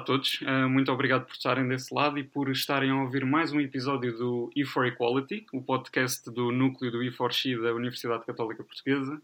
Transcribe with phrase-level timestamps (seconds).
[0.00, 3.60] todos, uh, muito obrigado por estarem desse lado e por estarem a ouvir mais um
[3.60, 9.20] episódio do e 4 Equality, o podcast do núcleo do E4X da Universidade Católica Portuguesa.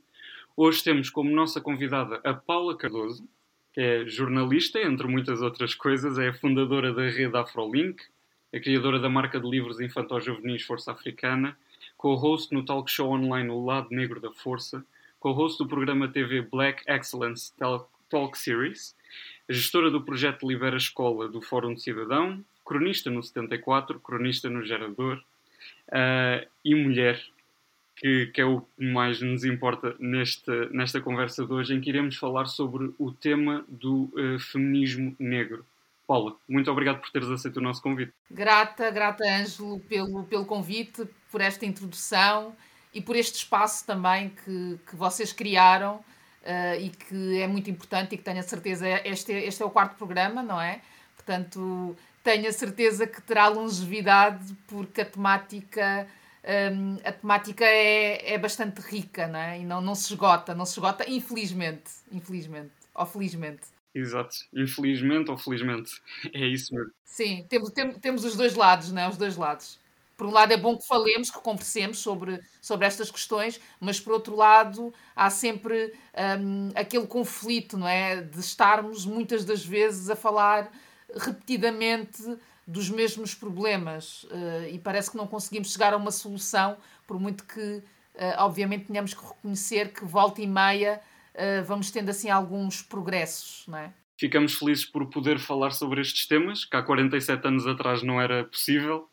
[0.57, 3.27] Hoje temos como nossa convidada a Paula Cardoso,
[3.73, 8.03] que é jornalista, entre muitas outras coisas, é fundadora da rede AfroLink,
[8.55, 11.57] a criadora da marca de livros infantil-juvenis Força Africana,
[11.97, 14.85] co-host no talk show online O Lado Negro da Força,
[15.19, 17.89] co-host do programa TV Black Excellence Talk
[18.35, 18.95] Series,
[19.49, 25.23] gestora do projeto Libera Escola do Fórum de Cidadão, cronista no 74, cronista no Gerador
[25.89, 27.21] uh, e mulher,
[27.97, 31.89] que, que, é o que mais nos importa neste, nesta conversa de hoje, em que
[31.89, 35.65] iremos falar sobre o tema do uh, feminismo negro.
[36.07, 38.13] Paula, muito obrigado por teres aceito o nosso convite.
[38.31, 42.55] Grata, grata Ângelo pelo, pelo convite, por esta introdução
[42.95, 46.05] e por este espaço também que, que vocês criaram
[46.47, 49.71] uh, e que é muito importante e que tenho a certeza, este, este é o
[49.71, 50.81] quarto programa, não é?
[51.17, 56.07] Portanto, tenho a certeza que terá longevidade porque a temática,
[56.73, 59.61] um, a temática é, é bastante rica, não é?
[59.61, 63.63] E não, não se esgota, não se esgota, infelizmente, infelizmente, ou felizmente.
[63.95, 65.91] Exato, infelizmente ou felizmente,
[66.33, 66.93] é isso mesmo.
[67.05, 69.09] Sim, temos, temos, temos os dois lados, não é?
[69.09, 69.79] Os dois lados
[70.17, 74.15] por um lado é bom que falemos, que conversemos sobre, sobre estas questões, mas por
[74.15, 75.93] outro lado há sempre
[76.41, 78.23] um, aquele conflito, não é?
[78.23, 80.71] De estarmos muitas das vezes a falar
[81.15, 82.23] repetidamente
[82.67, 87.45] dos mesmos problemas uh, e parece que não conseguimos chegar a uma solução, por muito
[87.45, 87.83] que, uh,
[88.39, 91.01] obviamente, tenhamos que reconhecer que volta e meia
[91.35, 93.93] uh, vamos tendo assim alguns progressos, não é?
[94.19, 98.45] Ficamos felizes por poder falar sobre estes temas, que há 47 anos atrás não era
[98.45, 99.09] possível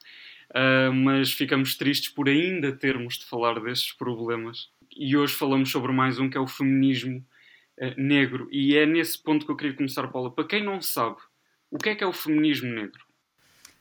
[0.54, 4.70] uh, mas ficamos tristes por ainda termos de falar destes problemas.
[4.96, 7.26] E hoje falamos sobre mais um que é o feminismo
[7.80, 8.48] uh, negro.
[8.52, 10.31] E é nesse ponto que eu queria começar, Paula.
[10.31, 11.18] Para quem não sabe,
[11.72, 13.03] o que é que é o feminismo negro?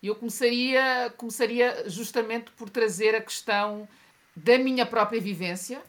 [0.03, 3.89] Eu começaria, começaria justamente por trazer a questão
[4.35, 5.81] da minha própria vivência,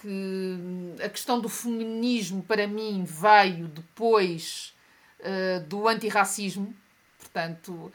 [0.00, 4.74] que a questão do feminismo para mim veio depois
[5.20, 6.74] uh, do antirracismo,
[7.32, 7.92] portanto, uh,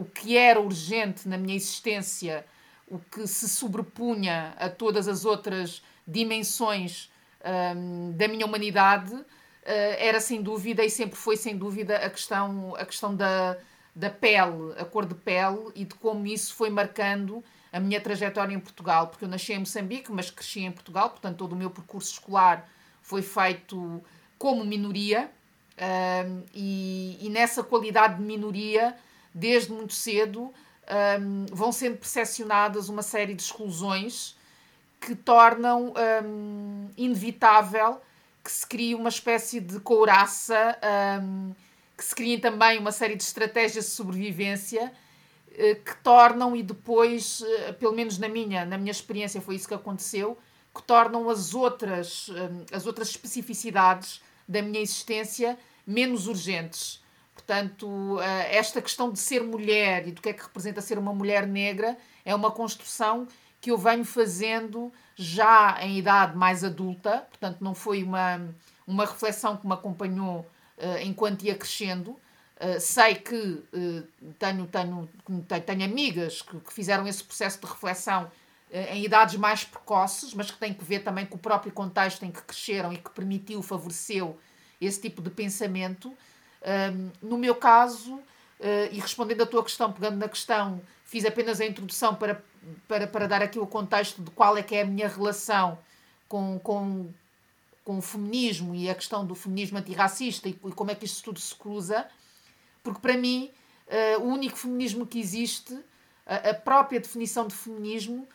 [0.00, 2.44] o que era urgente na minha existência,
[2.86, 7.10] o que se sobrepunha a todas as outras dimensões
[7.76, 9.24] um, da minha humanidade, uh,
[9.64, 13.56] era sem dúvida e sempre foi sem dúvida a questão, a questão da,
[13.94, 17.42] da pele, a cor de pele e de como isso foi marcando
[17.72, 21.38] a minha trajetória em Portugal, porque eu nasci em Moçambique, mas cresci em Portugal, portanto
[21.38, 22.68] todo o meu percurso escolar
[23.00, 24.02] foi feito
[24.36, 25.30] como minoria
[25.78, 28.94] um, e, e, nessa qualidade de minoria
[29.34, 30.52] desde muito cedo,
[31.20, 34.36] um, vão sendo percepcionadas uma série de exclusões
[35.00, 35.94] que tornam
[36.24, 38.00] um, inevitável
[38.44, 40.76] que se crie uma espécie de couraça,
[41.96, 44.92] que se criem também uma série de estratégias de sobrevivência
[45.48, 49.68] uh, que tornam e depois, uh, pelo menos na minha, na minha experiência foi isso
[49.68, 50.36] que aconteceu,
[50.74, 52.30] que tornam as outras,
[52.72, 57.02] as outras especificidades da minha existência menos urgentes.
[57.34, 61.12] Portanto, eh, esta questão de ser mulher e do que é que representa ser uma
[61.12, 63.26] mulher negra é uma construção
[63.60, 68.40] que eu venho fazendo já em idade mais adulta, portanto, não foi uma,
[68.86, 70.40] uma reflexão que me acompanhou
[70.78, 72.10] uh, enquanto ia crescendo.
[72.10, 75.08] Uh, sei que uh, tenho, tenho,
[75.64, 78.30] tenho amigas que, que, fizeram esse processo de reflexão
[78.72, 82.30] em idades mais precoces, mas que têm que ver também com o próprio contexto em
[82.30, 84.38] que cresceram e que permitiu, favoreceu
[84.80, 86.16] esse tipo de pensamento.
[87.20, 88.20] No meu caso,
[88.62, 92.42] uh, e respondendo à tua questão, pegando na questão, fiz apenas a introdução para,
[92.86, 95.78] para, para dar aqui o contexto de qual é que é a minha relação
[96.28, 97.12] com, com,
[97.84, 101.22] com o feminismo e a questão do feminismo antirracista e, e como é que isto
[101.24, 102.06] tudo se cruza,
[102.82, 103.50] porque para mim
[103.88, 105.78] uh, o único feminismo que existe,
[106.24, 108.26] a, a própria definição de feminismo,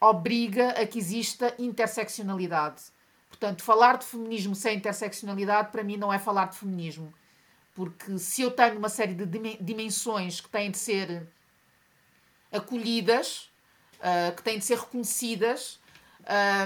[0.00, 2.82] obriga a que exista interseccionalidade.
[3.28, 7.12] Portanto, falar de feminismo sem interseccionalidade, para mim, não é falar de feminismo.
[7.74, 9.26] Porque se eu tenho uma série de
[9.60, 11.28] dimensões que têm de ser
[12.50, 13.50] acolhidas,
[14.00, 15.78] uh, que têm de ser reconhecidas,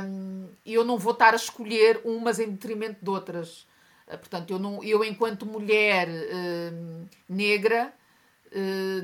[0.04, 3.66] um, eu não vou estar a escolher umas em detrimento de outras.
[4.06, 7.92] Uh, portanto, eu, não, eu enquanto mulher uh, negra,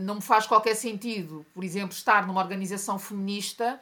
[0.00, 3.80] não me faz qualquer sentido, por exemplo, estar numa organização feminista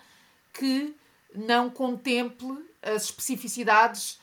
[0.58, 0.94] que
[1.34, 4.18] não contemple as especificidades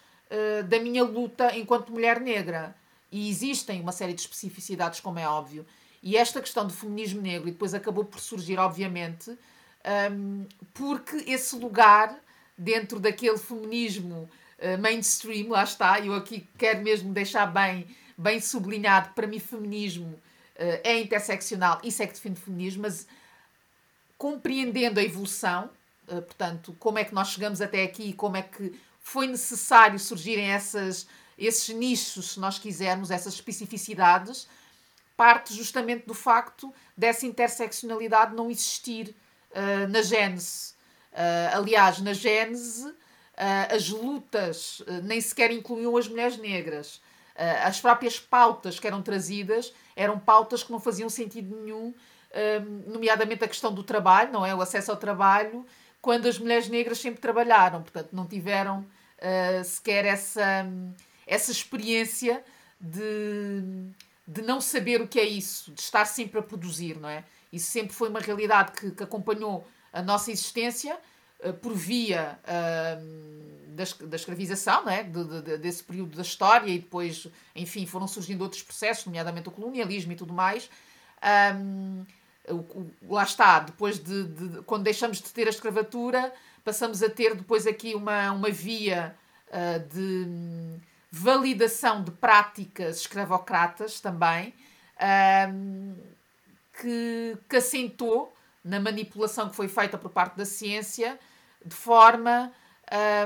[0.68, 2.76] da minha luta enquanto mulher negra.
[3.12, 5.64] E existem uma série de especificidades, como é óbvio.
[6.02, 9.38] E esta questão do feminismo negro, e depois acabou por surgir, obviamente,
[10.12, 12.20] um, porque esse lugar
[12.58, 14.28] dentro daquele feminismo
[14.58, 17.86] uh, mainstream, lá está, eu aqui quero mesmo deixar bem,
[18.18, 20.20] bem sublinhado, para mim, feminismo
[20.56, 23.08] é interseccional, isso é que define feminismo, mas
[24.18, 25.70] compreendendo a evolução,
[26.08, 31.06] portanto, como é que nós chegamos até aqui, como é que foi necessário surgirem essas,
[31.38, 34.48] esses nichos, se nós quisermos, essas especificidades,
[35.16, 39.16] parte justamente do facto dessa interseccionalidade não existir
[39.52, 40.74] uh, na Gênese.
[41.12, 42.94] Uh, aliás, na Gênese,
[43.76, 47.02] as lutas nem sequer incluíam as mulheres negras.
[47.66, 51.96] as próprias pautas que eram trazidas eram pautas que não faziam sentido nenhum,
[52.86, 54.54] nomeadamente a questão do trabalho, não é?
[54.54, 55.66] O acesso ao trabalho,
[56.04, 58.86] quando as mulheres negras sempre trabalharam, portanto, não tiveram
[59.64, 60.68] sequer essa,
[61.26, 62.44] essa experiência
[62.80, 63.64] de
[64.28, 67.24] de não saber o que é isso, de estar sempre a produzir, não é?
[67.52, 70.98] Isso sempre foi uma realidade que, que acompanhou a nossa existência
[71.42, 75.04] uh, por via uh, da, da escravização, não é?
[75.04, 79.52] De, de, desse período da história e depois, enfim, foram surgindo outros processos, nomeadamente o
[79.52, 80.70] colonialismo e tudo mais.
[81.56, 82.06] Um,
[83.08, 87.66] lá está, depois de, de, quando deixamos de ter a escravatura, passamos a ter depois
[87.66, 89.16] aqui uma, uma via
[89.48, 90.80] uh, de
[91.12, 94.54] validação de práticas escravocratas também,
[95.50, 95.96] um,
[96.82, 101.20] que, que assentou na manipulação que foi feita por parte da ciência
[101.64, 102.52] de forma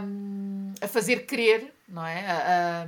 [0.04, 2.26] um, a fazer crer, não é?
[2.30, 2.88] A,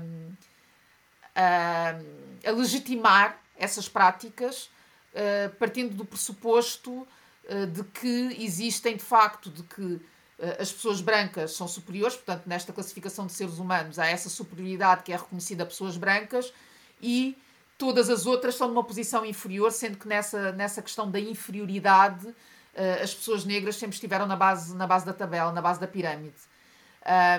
[1.36, 4.70] a, a legitimar essas práticas,
[5.14, 10.02] uh, partindo do pressuposto uh, de que existem de facto, de que
[10.40, 15.04] eh, as pessoas brancas são superiores, portanto, nesta classificação de seres humanos há essa superioridade
[15.04, 16.54] que é reconhecida a pessoas brancas
[17.02, 17.38] e
[17.78, 22.34] todas as outras são numa posição inferior, sendo que nessa, nessa questão da inferioridade
[22.74, 25.88] eh, as pessoas negras sempre estiveram na base, na base da tabela, na base da
[25.88, 26.38] pirâmide.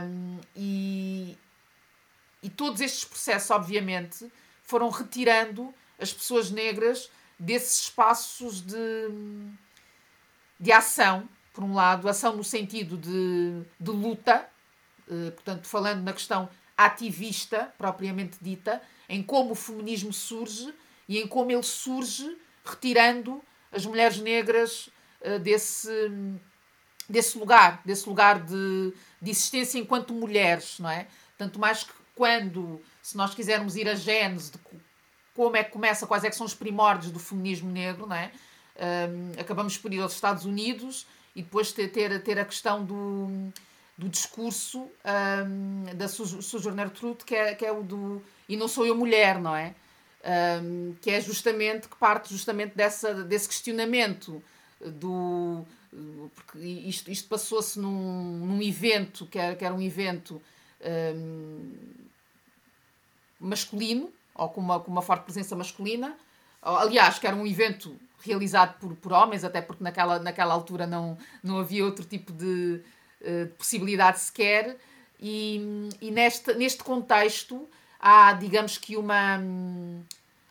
[0.03, 1.39] Um, e,
[2.43, 4.31] e todos estes processos, obviamente,
[4.63, 7.11] foram retirando as pessoas negras
[7.41, 9.09] desses espaços de,
[10.59, 14.47] de ação por um lado, ação no sentido de, de luta,
[15.11, 20.73] eh, portanto, falando na questão ativista, propriamente dita, em como o feminismo surge
[21.09, 23.43] e em como ele surge retirando
[23.73, 24.91] as mulheres negras
[25.23, 25.91] eh, desse,
[27.09, 31.09] desse lugar, desse lugar de, de existência enquanto mulheres, não é?
[31.37, 34.59] Tanto mais que quando, se nós quisermos ir à gênese de
[35.45, 38.31] como é que começa, quais é que são os primórdios do feminismo negro, não é?
[38.77, 43.51] Um, acabamos por ir aos Estados Unidos e depois ter, ter, ter a questão do,
[43.97, 44.87] do discurso
[45.47, 49.41] um, da Sojourner Truth, que é, que é o do e não sou eu mulher,
[49.41, 49.75] não é?
[50.63, 54.43] Um, que é justamente, que parte justamente dessa, desse questionamento
[54.85, 55.65] do
[56.35, 60.41] porque isto, isto passou-se num, num evento que era, que era um evento
[63.41, 66.17] masculino ou com uma, com uma forte presença masculina
[66.63, 71.17] aliás, que era um evento realizado por, por homens, até porque naquela, naquela altura não,
[71.43, 72.83] não havia outro tipo de,
[73.23, 74.77] uh, de possibilidade sequer.
[75.19, 80.03] E, e neste, neste contexto há, digamos que, uma um,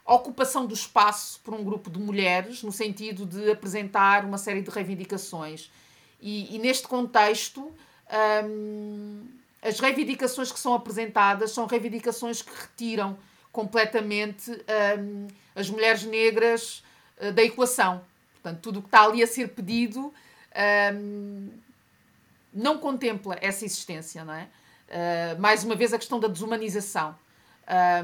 [0.06, 4.70] ocupação do espaço por um grupo de mulheres, no sentido de apresentar uma série de
[4.70, 5.72] reivindicações.
[6.22, 7.72] E, e neste contexto,
[8.44, 9.28] um,
[9.62, 13.18] as reivindicações que são apresentadas são reivindicações que retiram
[13.60, 14.50] completamente
[14.98, 16.82] um, as mulheres negras
[17.18, 18.02] uh, da equação.
[18.36, 20.14] Portanto, tudo o que está ali a ser pedido
[20.94, 21.50] um,
[22.54, 24.48] não contempla essa existência, não é?
[24.88, 27.14] Uh, mais uma vez a questão da desumanização.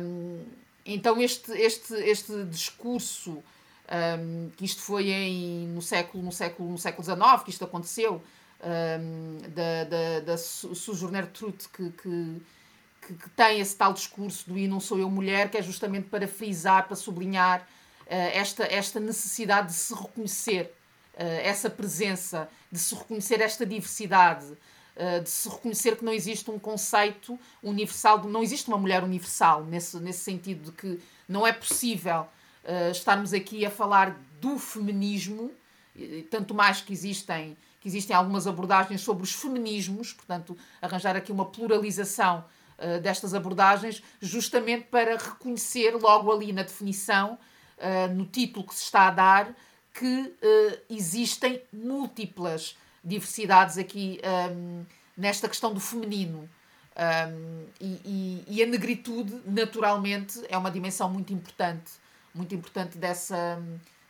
[0.01, 0.43] Um,
[0.85, 3.41] então este, este, este discurso
[4.21, 8.21] um, que isto foi em, no século no século no século XIX que isto aconteceu
[8.61, 12.41] um, da, da, da Sojourner Truth que, que
[13.05, 16.09] que, que, tem esse tal discurso do e não sou eu mulher, que é justamente
[16.09, 20.73] para frisar, para sublinhar uh, esta, esta necessidade de se reconhecer
[21.13, 26.49] uh, essa presença, de se reconhecer esta diversidade, uh, de se reconhecer que não existe
[26.49, 31.53] um conceito universal, não existe uma mulher universal, nesse, nesse sentido de que não é
[31.53, 32.27] possível
[32.91, 35.51] estarmos aqui a falar do feminismo,
[36.31, 41.45] tanto mais que existem que existem algumas abordagens sobre os feminismos, portanto, arranjar aqui uma
[41.45, 42.43] pluralização
[42.77, 47.37] uh, destas abordagens, justamente para reconhecer logo ali na definição,
[47.77, 49.55] uh, no título que se está a dar,
[49.93, 56.39] que uh, existem múltiplas diversidades aqui um, ehm, nesta questão do feminino.
[56.39, 56.47] Um,
[56.97, 61.91] ehm, e, e, e, a negritude, naturalmente, é uma dimensão muito importante,
[62.33, 63.61] muito importante dessa,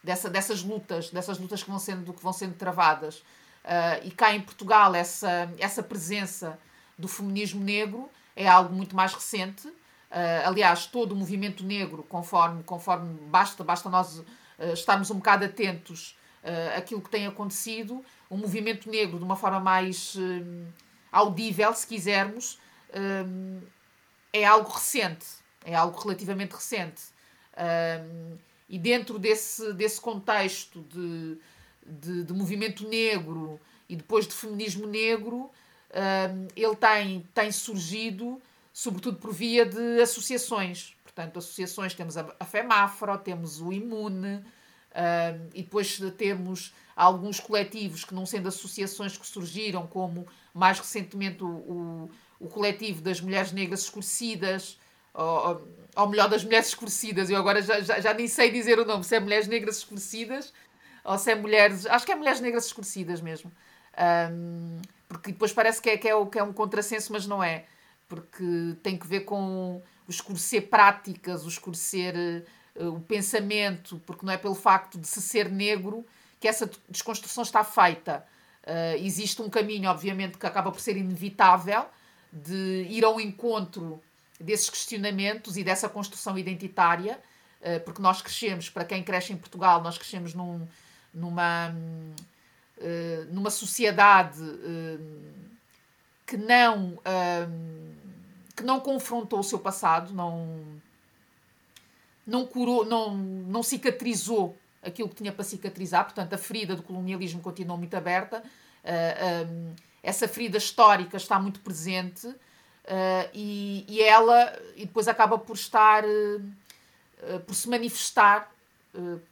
[0.01, 3.17] dessa, dessas lutas, dessas lutas que vão sendo, que vão sendo travadas.
[3.65, 6.57] Uh, e cá em Portugal, essa, essa presença
[6.97, 9.67] do feminismo negro é algo muito mais recente.
[9.67, 14.25] Uh, aliás, todo o movimento negro, conforme, conforme basta, basta nós uh,
[14.73, 19.59] estarmos um bocado atentos uh, àquilo que tem acontecido, o movimento negro, de uma forma
[19.59, 20.73] mais uh,
[21.11, 22.59] audível, se quisermos,
[24.31, 25.25] é algo recente,
[25.65, 27.03] é algo relativamente recente.
[28.69, 31.37] e dentro desse, desse contexto de,
[31.85, 35.51] de, de movimento negro e depois de feminismo negro,
[36.55, 38.41] ele tem, tem surgido
[38.75, 40.93] sobretudo por via de associações.
[41.03, 44.43] Portanto, associações, temos a, a FEMAFRO, temos o Imune,
[45.53, 51.47] e depois temos alguns coletivos que, não sendo associações que surgiram, como mais recentemente o,
[51.47, 54.77] o, o coletivo das mulheres negras escurecidas,
[55.13, 55.65] ou,
[55.95, 59.05] ou melhor, das mulheres escurecidas, eu agora já, já, já nem sei dizer o nome,
[59.05, 60.53] se é mulheres negras escurecidas
[61.05, 61.85] ou se é mulheres.
[61.85, 63.49] Acho que é mulheres negras escurecidas mesmo.
[65.07, 67.65] Porque depois parece que é, que, é, que é um contrassenso, mas não é
[68.07, 72.45] porque tem que ver com o escurecer práticas, o escurecer
[72.75, 76.05] uh, o pensamento, porque não é pelo facto de se ser negro
[76.39, 78.25] que essa desconstrução está feita.
[78.63, 81.85] Uh, existe um caminho, obviamente, que acaba por ser inevitável
[82.31, 84.01] de ir ao encontro
[84.39, 87.19] desses questionamentos e dessa construção identitária,
[87.61, 90.67] uh, porque nós crescemos, para quem cresce em Portugal, nós crescemos num,
[91.13, 91.73] numa,
[93.31, 94.41] numa sociedade
[96.25, 96.97] que não
[98.55, 100.81] que não confrontou o seu passado, não
[102.25, 107.41] não curou, não, não cicatrizou aquilo que tinha para cicatrizar, portanto a ferida do colonialismo
[107.41, 108.39] continuou muito aberta,
[108.83, 112.35] uh, um, essa ferida histórica está muito presente uh,
[113.33, 118.51] e, e ela e depois acaba por estar uh, por se manifestar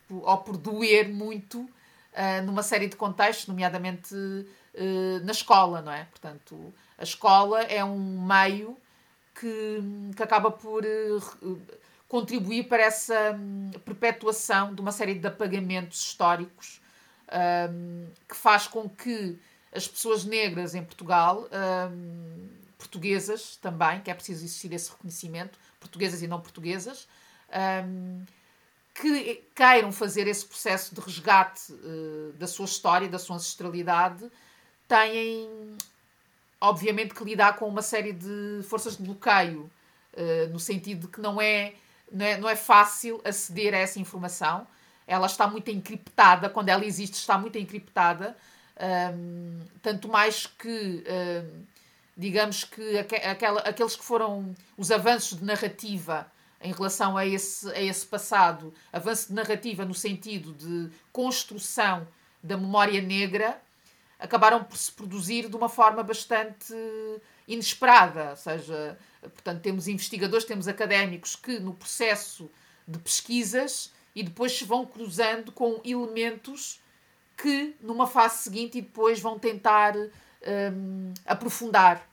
[0.10, 1.70] ou por doer muito
[2.46, 4.16] numa série de contextos, nomeadamente
[5.24, 6.06] na escola, não é?
[6.06, 8.78] Portanto, a escola é um meio
[9.34, 9.82] que,
[10.16, 11.62] que acaba por uh,
[12.08, 16.82] contribuir para essa um, perpetuação de uma série de apagamentos históricos
[17.72, 19.38] um, que faz com que
[19.74, 21.48] as pessoas negras em Portugal,
[21.92, 27.08] um, portuguesas também, que é preciso existir esse reconhecimento, portuguesas e não portuguesas,
[28.94, 34.30] que queiram fazer esse processo de resgate uh, da sua história, da sua ancestralidade,
[34.88, 35.50] têm
[36.62, 39.70] obviamente que lidar com uma série de forças de bloqueio,
[40.14, 41.74] uh, no sentido de que não é,
[42.12, 44.68] não é, não é fácil aceder a essa informação.
[45.08, 48.38] Ela está muito encriptada, quando ela existe, está muito encriptada,
[49.14, 51.64] um, tanto mais que, um,
[52.16, 56.26] digamos que aquela, aqueles que foram os avanços de narrativa
[56.64, 62.08] em relação a esse, a esse passado, avanço de narrativa no sentido de construção
[62.42, 63.62] da memória negra,
[64.18, 66.74] acabaram por se produzir de uma forma bastante
[67.46, 68.30] inesperada.
[68.32, 72.50] Ou seja, portanto, temos investigadores, temos académicos que no processo
[72.88, 76.80] de pesquisas e depois se vão cruzando com elementos
[77.36, 82.08] que numa fase seguinte e depois vão tentar um, aprofundar.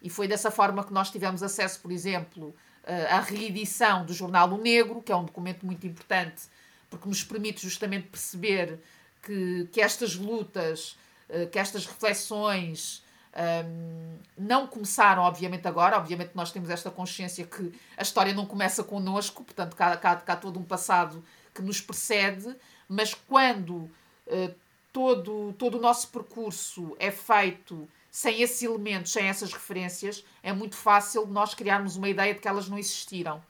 [0.00, 4.50] E foi dessa forma que nós tivemos acesso, por exemplo, eh, à reedição do jornal
[4.52, 6.42] O Negro, que é um documento muito importante,
[6.90, 8.78] porque nos permite justamente perceber
[9.22, 10.96] que, que estas lutas
[11.28, 13.02] eh, que estas reflexões
[13.34, 15.96] um, ehm, não começaram, obviamente, agora.
[15.96, 20.36] Obviamente, nós temos esta consciência que a história não começa connosco, portanto, cá, cá, cá
[20.36, 21.24] todo um passado
[21.54, 22.54] que nos precede,
[22.88, 23.90] mas quando
[24.26, 24.54] uh,
[24.92, 30.76] todo, todo o nosso percurso é feito sem esses elementos, sem essas referências, é muito
[30.76, 33.42] fácil nós criarmos uma ideia de que elas não existiram.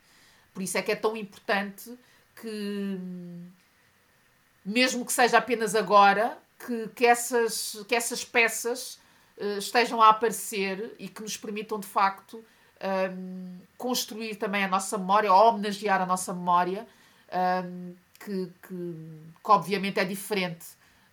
[0.55, 1.95] Por isso é que é tão importante
[2.35, 2.99] que,
[4.65, 8.99] mesmo que seja apenas agora, que, que, essas, que essas peças
[9.37, 12.43] uh, estejam a aparecer e que nos permitam, de facto, um,
[12.81, 16.89] ehm, construir também a nossa memória, ou homenagear a nossa memória,
[17.31, 18.69] um, ehm, que, que,
[19.45, 20.65] que, obviamente é diferente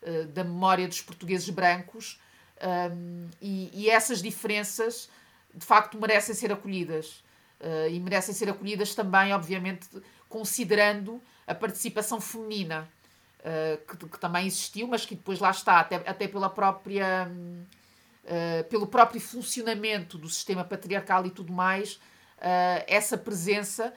[0.03, 2.17] uh, da memória dos portugueses brancos,
[2.61, 5.09] um, e, e, essas diferenças,
[5.53, 7.23] de facto, merecem ser acolhidas.
[7.59, 9.87] Uh, e merecem ser acolhidas também, obviamente,
[10.27, 12.87] considerando a participação feminina
[13.39, 17.29] uh, que, que, também existiu, mas que depois lá está, até, até pela própria.
[18.23, 21.99] Uh, pelo próprio funcionamento do sistema patriarcal e tudo mais,
[22.85, 23.91] essa presença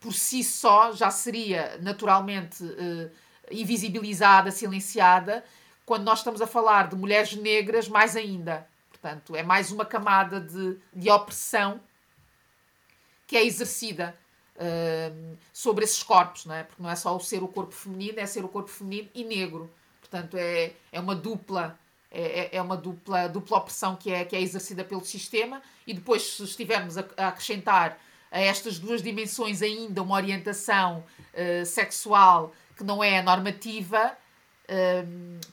[0.00, 2.64] por si só já seria naturalmente
[3.50, 5.44] invisibilizada, silenciada,
[5.84, 8.66] quando nós estamos a falar de mulheres negras, mais ainda.
[8.90, 11.80] Portanto, é mais uma camada de, de opressão
[13.26, 14.16] que é exercida
[14.56, 16.64] uh, sobre esses corpos, não é?
[16.64, 19.24] Porque não é só o ser o corpo feminino, é ser o corpo feminino e
[19.24, 19.70] negro.
[20.00, 21.78] Portanto, é, é uma dupla
[22.14, 25.94] é, é, é uma dupla, dupla opressão que é, que é exercida pelo sistema e
[25.94, 27.98] depois se estivermos a, a acrescentar
[28.30, 34.16] a estas duas dimensões ainda uma orientação uh, sexual que não é normativa,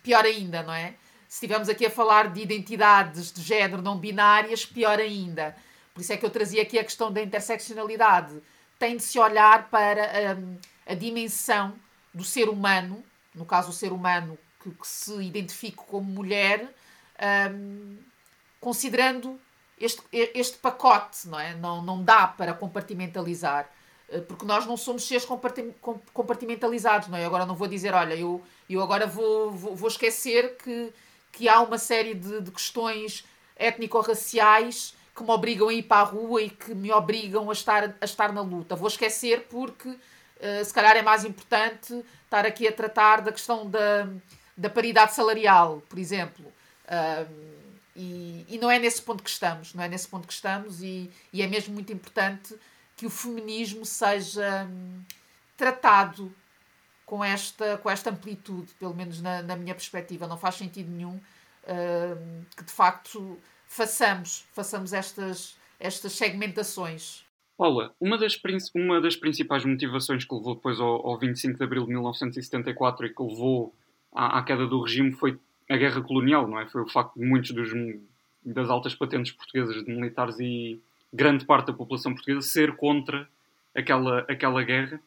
[0.04, 0.94] pior ainda, não é?
[1.28, 5.56] Se estivermos aqui a falar de identidades de género não binárias, pior ainda.
[5.94, 8.42] Por isso é que eu trazia aqui a questão da interseccionalidade.
[8.80, 11.76] Tem de se olhar para um, a dimensão
[12.14, 13.04] do ser humano,
[13.36, 16.74] no caso o ser humano que, que se identifica como mulher,
[17.52, 17.98] um,
[18.60, 19.40] considerando
[19.80, 21.54] este, este pacote, não é?
[21.56, 23.70] Não, não dá para compartimentalizar,
[24.10, 25.26] eh, porque nós não somos seres
[26.14, 27.26] compartimentalizados, não é?
[27.26, 28.44] Agora não vou dizer, olha, eu,
[28.76, 30.94] eu agora vou, vou, vou esquecer que,
[31.32, 36.04] que há uma série de, de questões étnico-raciais que me obrigam a ir para a
[36.04, 38.76] rua e que me obrigam a estar, a estar na luta.
[38.76, 43.70] Vou esquecer porque uh, se calhar é mais importante estar aqui a tratar da questão
[43.70, 44.08] da,
[44.56, 46.46] da paridade salarial, por exemplo.
[46.86, 47.60] Uh,
[47.96, 51.12] e, e, não é nesse ponto que estamos, não é nesse ponto que estamos, e,
[51.34, 52.56] e é mesmo muito importante
[52.96, 55.02] que o feminismo seja hum,
[55.58, 56.34] tratado
[57.10, 60.28] com esta, com esta amplitude, pelo menos na, na minha perspectiva.
[60.28, 63.36] Não faz sentido nenhum uh, que de facto
[63.68, 67.26] façamos, façamos estas, estas segmentações.
[67.58, 68.40] Paula, uma das,
[68.76, 73.10] uma das principais motivações que levou depois ao, ao 25 de abril de 1974 e
[73.10, 73.74] que levou
[74.14, 76.68] à, à queda do regime foi a guerra colonial, não é?
[76.68, 77.72] Foi o facto de muitos dos,
[78.46, 80.80] das altas patentes portuguesas de militares e
[81.12, 83.28] grande parte da população portuguesa ser contra
[83.76, 85.02] aquela, aquela guerra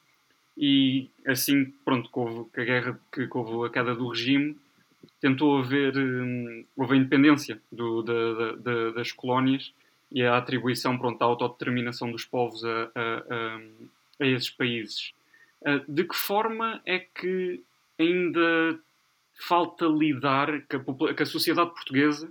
[0.56, 4.56] e assim, pronto, que houve a guerra, que, a queda do regime,
[5.20, 9.72] tentou haver, hum, houve a independência do, da, da, das colónias
[10.10, 13.60] e a atribuição, pronto, da autodeterminação dos povos a, a, a,
[14.20, 15.12] a esses países.
[15.64, 17.62] Ah, de que forma é que
[17.98, 18.78] ainda
[19.48, 22.30] falta lidar, que a, que a sociedade portuguesa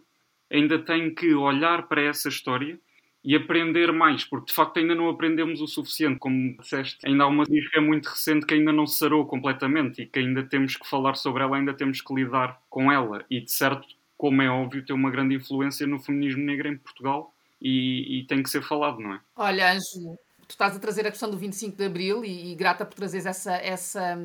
[0.50, 2.78] ainda tem que olhar para essa história
[3.24, 7.06] e aprender mais, porque de facto ainda não aprendemos o suficiente, como disseste.
[7.06, 10.76] Ainda há uma disca muito recente que ainda não sarou completamente e que ainda temos
[10.76, 13.24] que falar sobre ela, ainda temos que lidar com ela.
[13.30, 17.32] E de certo, como é óbvio, tem uma grande influência no feminismo negro em Portugal
[17.62, 19.20] e, e tem que ser falado, não é?
[19.36, 22.84] Olha, Anjo, tu estás a trazer a questão do 25 de Abril e, e grata
[22.86, 24.18] por trazeres essa, essa,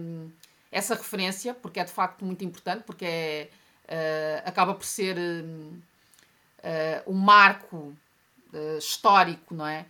[0.73, 3.49] essa referência, porque é de facto muito importante, porque é,
[3.85, 5.73] uh, acaba por ser uh,
[7.07, 7.95] um marco
[8.53, 9.87] uh, histórico, não é?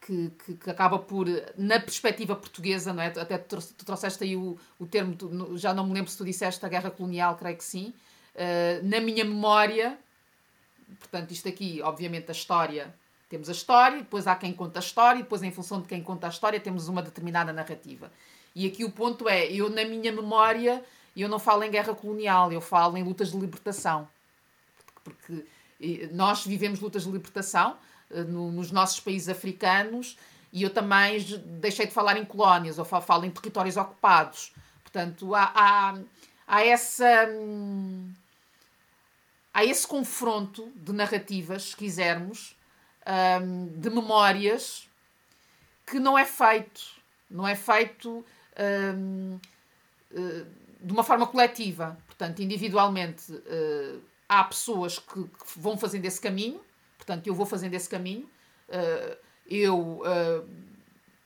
[0.00, 1.26] Que, que, que, acaba por,
[1.58, 3.08] na perspectiva portuguesa, não é?
[3.08, 6.64] Até tu, trouxeste aí o, o termo, tu, já não me lembro se tu disseste
[6.64, 7.92] a guerra colonial, creio que sim.
[8.84, 9.98] na minha memória,
[11.00, 12.94] portanto, isto aqui, obviamente, a história
[13.30, 16.02] temos a história, depois há quem conta a história, e depois, em função de quem
[16.02, 18.10] conta a história, temos uma determinada narrativa.
[18.56, 20.84] E aqui o ponto é, eu na minha memória,
[21.16, 24.08] eu não falo em guerra colonial, eu falo em lutas de libertação.
[25.04, 25.46] Porque
[26.12, 27.76] nós vivemos lutas de libertação
[28.10, 30.16] eh, nos nossos países africanos
[30.52, 31.18] e eu também
[31.60, 34.52] deixei de falar em colónias, eu falo em territórios ocupados.
[34.82, 35.98] Portanto, há, há,
[36.46, 37.28] há essa...
[37.28, 38.12] Hum,
[39.52, 42.56] há esse confronto de narrativas, se quisermos,
[43.42, 44.88] hum, de memórias,
[45.86, 46.82] que não é feito.
[47.28, 48.24] Não é feito
[48.60, 49.38] Hum,
[50.14, 50.44] eh,
[50.82, 51.96] de uma forma coletiva.
[52.06, 53.96] Portanto, individualmente, eh,
[54.30, 56.60] há pessoas que, que, vão fazendo esse caminho,
[56.96, 58.30] portanto, eu vou fazendo esse caminho.
[58.68, 60.02] Eh, eu,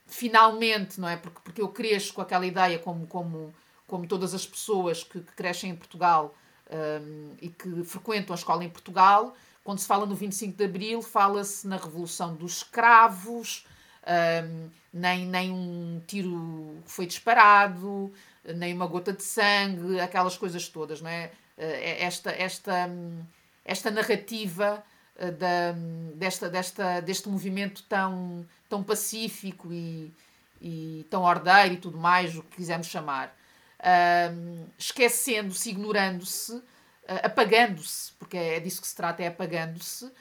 [0.07, 1.15] finalmente, não é?
[1.15, 3.53] Porque, porque eu cresço com aquela ideia, como, como,
[3.87, 6.35] como todas as pessoas que, que crescem em Portugal
[6.71, 11.01] um, e que frequentam a escola em Portugal, quando se fala no 25 de Abril,
[11.01, 13.65] fala-se na Revolução dos Escravos,
[14.43, 18.13] um, nem, nem um tiro foi disparado,
[18.43, 21.31] nem uma gota de sangue, aquelas coisas todas, não é?
[21.57, 22.89] Eh, é esta, esta,
[23.63, 24.83] esta narrativa
[25.17, 25.73] eh, da,
[26.15, 30.13] desta, desta, deste movimento tão, tão pacífico e,
[30.61, 33.35] e tão ordeiro e tudo mais, o que quisermos chamar,
[34.31, 36.63] um, esquecendo-se, ignorando-se, uh,
[37.23, 40.11] apagando-se, porque é disso que se trata, é apagando-se.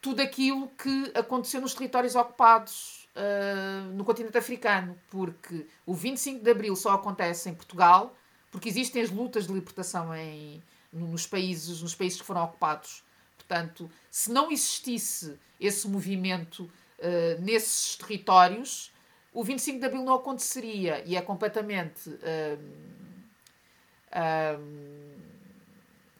[0.00, 6.50] Tudo aquilo que aconteceu nos territórios ocupados uh, no continente africano, porque o 25 de
[6.50, 8.14] Abril só acontece em Portugal,
[8.50, 13.02] porque existem as lutas de libertação em, nos, países, nos países que foram ocupados.
[13.36, 18.92] Portanto, se não existisse esse movimento uh, nesses territórios,
[19.32, 22.10] o 25 de Abril não aconteceria e é completamente.
[22.10, 22.90] Uh,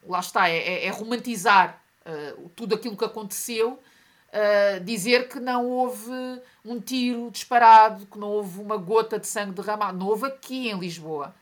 [0.07, 5.67] lá está, é, é, é romantizar uh, tudo aquilo que aconteceu, uh, dizer que não
[5.67, 6.13] houve
[6.65, 9.99] um tiro disparado, que não houve uma gota de sangue derramado.
[9.99, 11.35] Não houve aqui em Lisboa,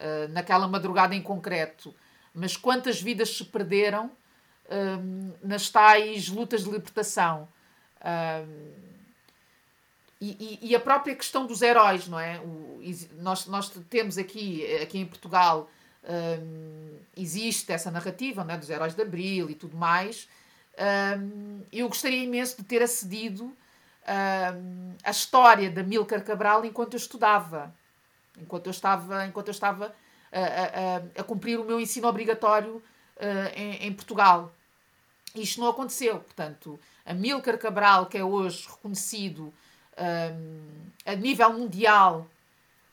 [0.00, 1.94] uh, naquela madrugada em concreto.
[2.34, 4.10] Mas quantas vidas se perderam
[4.70, 7.48] um, nas tais lutas de libertação.
[8.04, 8.90] Um,
[10.22, 12.38] e, e, a própria questão dos heróis, não é?
[12.40, 12.78] O,
[13.18, 15.70] nós, nós temos aqui, aqui em Portugal,
[16.04, 18.58] um, existe essa narrativa não é?
[18.58, 20.28] dos heróis de Abril e tudo mais.
[21.18, 26.98] Um, eu gostaria imenso de ter acedido um, a história da Milcar Cabral enquanto eu
[26.98, 27.74] estudava,
[28.38, 29.94] enquanto eu estava, enquanto eu estava
[30.32, 34.52] a, a, a cumprir o meu ensino obrigatório uh, em, em, Portugal.
[35.34, 39.52] Isto não aconteceu, portanto, a Milcar Cabral, que é hoje reconhecido
[41.04, 42.26] a nível mundial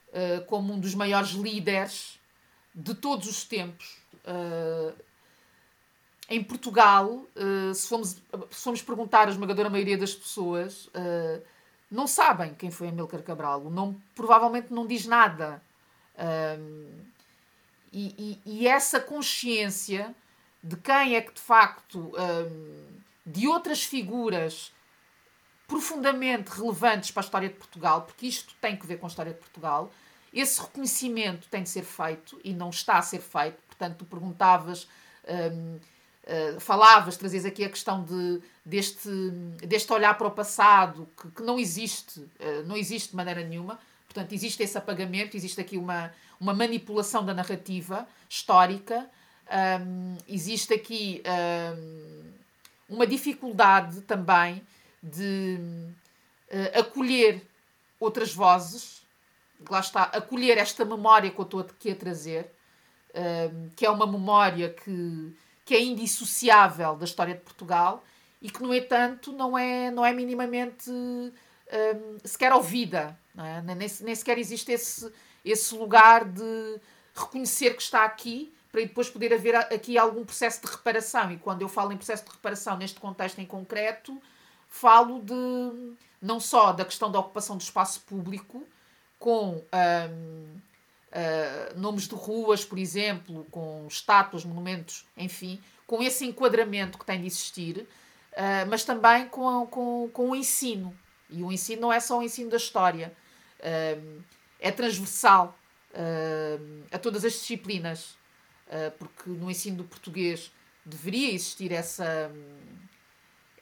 [0.08, 2.18] uh, como um dos maiores líderes
[2.74, 3.98] de todos os tempos.
[4.24, 4.94] Uh,
[6.28, 8.10] em Portugal, uh, se, formos,
[8.50, 10.90] se formos perguntar a esmagadora maioria das pessoas,
[11.90, 13.62] não sabem quem foi Amílcar Cabral.
[13.62, 15.62] O nome provavelmente não diz nada.
[17.92, 20.14] E, e, e, essa consciência
[20.62, 22.12] de quem é que de facto,
[23.24, 24.72] de outras figuras
[25.68, 29.32] profundamente relevantes para a história de Portugal, porque isto tem que ver com a história
[29.32, 29.92] de Portugal.
[30.32, 33.58] Esse reconhecimento tem de ser feito e não está a ser feito.
[33.66, 34.88] Portanto, tu perguntavas,
[35.52, 35.78] um,
[36.30, 39.08] eh, falavas, trazias aqui a questão de, deste,
[39.66, 43.80] deste olhar para o passado que, que não existe, uh, não existe de maneira nenhuma.
[44.06, 49.08] Portanto, existe esse apagamento, existe aqui uma, uma manipulação da narrativa histórica,
[49.80, 51.22] um, existe aqui
[51.74, 52.32] um,
[52.90, 54.62] uma dificuldade também
[55.02, 55.58] de
[56.50, 57.40] uh, acolher
[57.98, 59.00] outras vozes,
[59.66, 62.52] lá está, acolher esta memória que eu estou aqui a trazer,
[63.14, 65.34] uh, que é uma memória que,
[65.68, 68.02] que é indissociável da história de Portugal
[68.40, 73.14] e que, no entanto, não é, não é minimamente uh, sequer ouvida.
[73.36, 73.60] É?
[73.60, 75.12] Nem, nem sequer existe esse,
[75.44, 76.80] esse lugar de
[77.14, 81.30] reconhecer que está aqui para depois poder haver aqui algum processo de reparação.
[81.32, 84.18] E quando eu falo em processo de reparação neste contexto em concreto,
[84.68, 88.66] falo de não só da questão da ocupação do espaço público,
[89.18, 89.62] com
[90.10, 90.60] um,
[91.08, 97.20] uh, nomes de ruas, por exemplo, com estátuas, monumentos, enfim, com esse enquadramento que tem
[97.20, 97.78] de existir,
[98.32, 100.96] uh, mas também com, com, com o ensino.
[101.30, 103.14] E o ensino não é só o ensino da história,
[103.60, 104.22] uh,
[104.60, 105.56] é transversal
[106.92, 108.16] a todas as disciplinas,
[108.98, 110.52] porque no ensino do português
[110.84, 112.30] deveria existir essa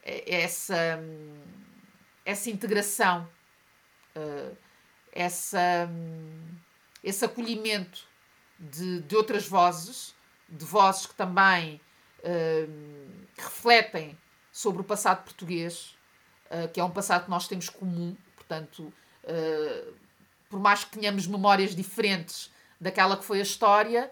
[0.04, 1.00] essa,
[2.24, 3.26] essa integração,
[5.12, 5.88] essa,
[7.06, 8.04] esse acolhimento
[8.58, 10.14] de, de outras vozes,
[10.48, 11.80] de vozes que também
[12.20, 14.18] uh, refletem
[14.50, 15.96] sobre o passado português,
[16.50, 18.92] uh, que é um passado que nós temos comum, portanto,
[20.48, 22.48] por mais que tenhamos memórias diferentes
[22.80, 24.08] daquela que foi a história,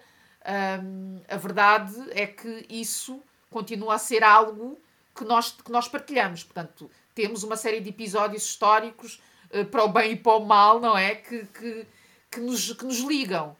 [1.28, 4.76] a verdade é que isso continua a ser algo
[5.14, 6.42] que nós, que nós partilhamos.
[6.42, 10.80] Portanto, temos uma série de episódios históricos uh, para o bem e para o mal,
[10.80, 11.14] não é?
[11.14, 11.86] Que, que,
[12.34, 13.56] que, nos, que nos ligam.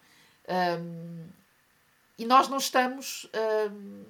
[0.48, 1.26] Um,
[2.18, 3.28] e nós não estamos
[3.70, 4.04] um,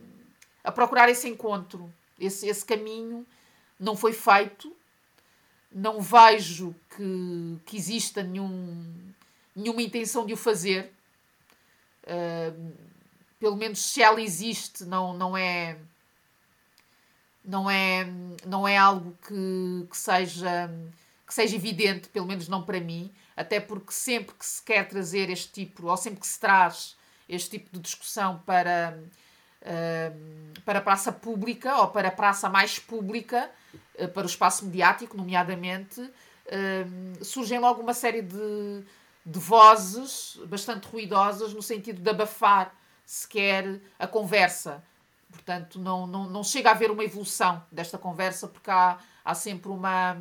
[0.63, 1.93] a procurar esse encontro.
[2.19, 3.27] Esse, esse caminho
[3.79, 4.75] não foi feito.
[5.71, 9.13] Não vejo que, que exista nenhum,
[9.55, 10.93] nenhuma intenção de o fazer.
[12.05, 12.73] Uh,
[13.39, 15.77] pelo menos se ela existe, não, não é
[17.45, 18.07] não é,
[18.47, 20.71] não é algo que, que, seja,
[21.27, 25.31] que seja evidente, pelo menos não para mim, até porque sempre que se quer trazer
[25.31, 26.97] este tipo, ou sempre que se traz
[27.29, 28.99] este tipo de discussão para,
[29.63, 33.51] uh, para a praça pública ou para a praça mais pública,
[33.99, 38.85] uh, para o espaço mediático, nomeadamente, uh, surgem logo uma série de,
[39.25, 44.83] de vozes bastante ruidosas no sentido de abafar sequer a conversa.
[45.31, 49.69] Portanto, não, não, não chega a haver uma evolução desta conversa, porque há, há sempre
[49.69, 50.17] uma,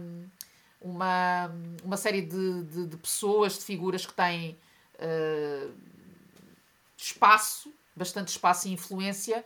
[0.84, 1.50] uma,
[1.84, 4.58] uma série de, de, de pessoas, de figuras que têm
[5.00, 5.74] uh,
[6.98, 9.44] espaço, bastante espaço e influência,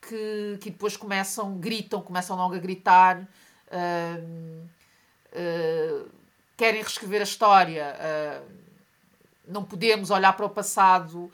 [0.00, 4.68] que, que depois começam, gritam, começam logo a gritar, uh,
[5.32, 6.10] uh,
[6.56, 7.94] querem reescrever a história.
[9.46, 11.30] não podemos olhar para o passado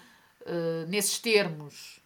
[0.86, 1.98] nesses termos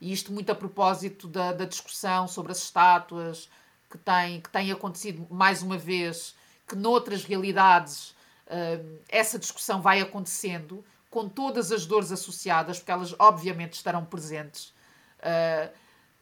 [0.00, 3.48] e isto muito a propósito da, da discussão sobre as estátuas
[3.90, 6.35] que tem, que tem acontecido mais uma vez,
[6.66, 8.10] que noutras realidades
[8.46, 14.74] uh, essa discussão vai acontecendo, com todas as dores associadas, porque elas obviamente estarão presentes.
[15.20, 15.72] Uh,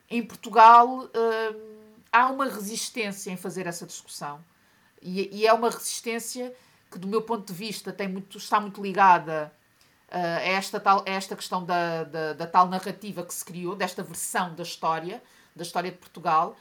[0.08, 1.74] em Portugal uh,
[2.12, 4.44] há uma resistência em fazer essa discussão.
[5.02, 6.54] E, e, é uma resistência
[6.90, 9.52] que, do meu ponto de vista, tem muito, está muito ligada
[10.08, 14.54] uh, esta, tal, esta questão da, da, da, tal narrativa que se criou, desta versão
[14.54, 15.22] da história,
[15.54, 16.56] da história de Portugal.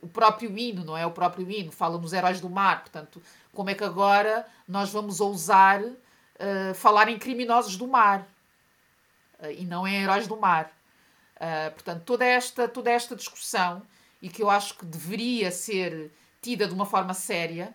[0.00, 1.06] O próprio hino, não é?
[1.06, 5.20] O próprio hino fala nos heróis do mar, portanto, como é que agora nós vamos
[5.20, 8.26] ousar uh, falar em criminosos do mar
[9.40, 10.72] uh, e não em heróis do mar?
[11.36, 13.82] Uh, portanto, toda esta, toda esta discussão
[14.20, 17.74] e que eu acho que deveria ser tida de uma forma séria,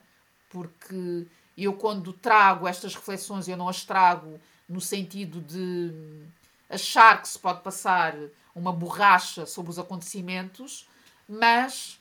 [0.50, 6.26] porque eu, quando trago estas reflexões, eu não as trago no sentido de
[6.70, 8.14] achar que se pode passar
[8.54, 10.88] uma borracha sobre os acontecimentos,
[11.28, 12.00] mas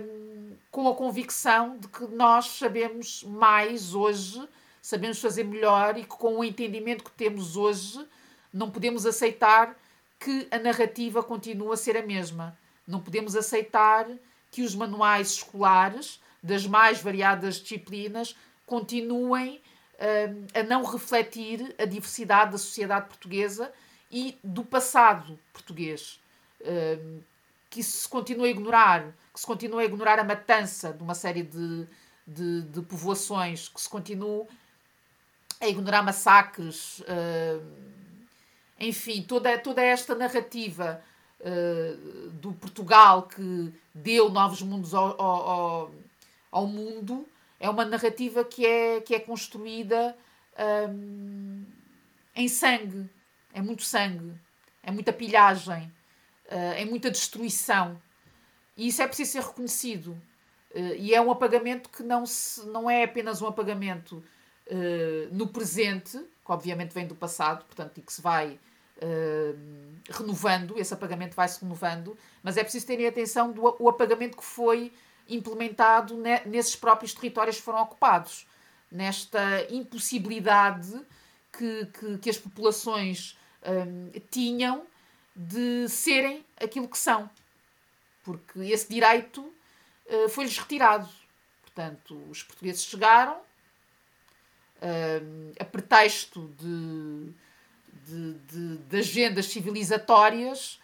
[0.00, 4.46] hum, com a convicção de que nós sabemos mais hoje,
[4.80, 8.06] sabemos fazer melhor e que com o entendimento que temos hoje
[8.52, 9.76] não podemos aceitar
[10.18, 12.56] que a narrativa continue a ser a mesma.
[12.86, 14.08] Não podemos aceitar
[14.50, 19.60] que os manuais escolares das mais variadas disciplinas continuem
[19.94, 23.72] uh, a não refletir a diversidade da sociedade portuguesa
[24.10, 26.20] e do passado português.
[26.60, 27.22] Uh,
[27.76, 31.42] que se continua a ignorar, que se continua a ignorar a matança de uma série
[31.42, 31.86] de,
[32.26, 34.46] de, de povoações, que se continua
[35.60, 37.62] a ignorar massacres, uh,
[38.80, 41.02] enfim, toda, toda esta narrativa
[41.40, 45.90] uh, do Portugal que deu novos mundos ao, ao,
[46.50, 47.28] ao, mundo
[47.60, 50.16] é uma narrativa que é, que é construída
[50.88, 51.62] um,
[52.34, 53.06] em sangue.
[53.52, 54.32] É muito sangue,
[54.82, 55.92] é muita pilhagem,
[56.46, 58.00] uh, é muita destruição.
[58.76, 60.10] E isso é preciso ser reconhecido.
[60.74, 64.22] Uh, e é um apagamento que não, se, não é apenas um apagamento
[64.66, 68.58] uh, no presente, que obviamente vem do passado, portanto, e que se vai
[70.08, 74.90] renovando, esse apagamento vai-se renovando, mas é preciso terem atenção do o apagamento que foi
[75.28, 78.46] implementado ne, nesses próprios territórios que foram ocupados,
[78.90, 80.98] nesta impossibilidade
[81.52, 83.36] que, que, que as populações
[84.30, 84.86] tinham
[85.36, 87.28] de serem aquilo que são,
[88.24, 91.06] porque esse direito uh, foi-lhes retirado.
[91.60, 97.32] Portanto, os portugueses chegaram uh, a pretexto de,
[98.06, 100.80] de, de, de agendas civilizatórias,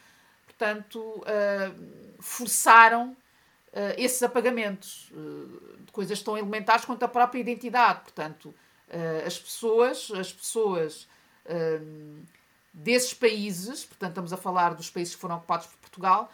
[0.46, 3.16] portanto, uh, forçaram
[3.96, 5.10] esses apagamentos
[5.80, 8.02] de coisas tão elementares quanto a própria identidade.
[8.02, 8.54] Portanto,
[9.26, 11.08] as pessoas, as pessoas
[12.72, 16.32] desses países, portanto estamos a falar dos países que foram ocupados por Portugal,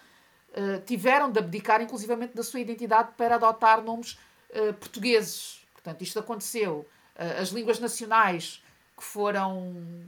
[0.50, 4.18] uh, tiveram de abdicar inclusivamente da sua identidade para adotar nomes
[4.50, 5.66] uh, portugueses.
[5.72, 6.88] Portanto, isto aconteceu.
[7.16, 8.62] Uh, as línguas nacionais
[8.96, 10.04] que foram,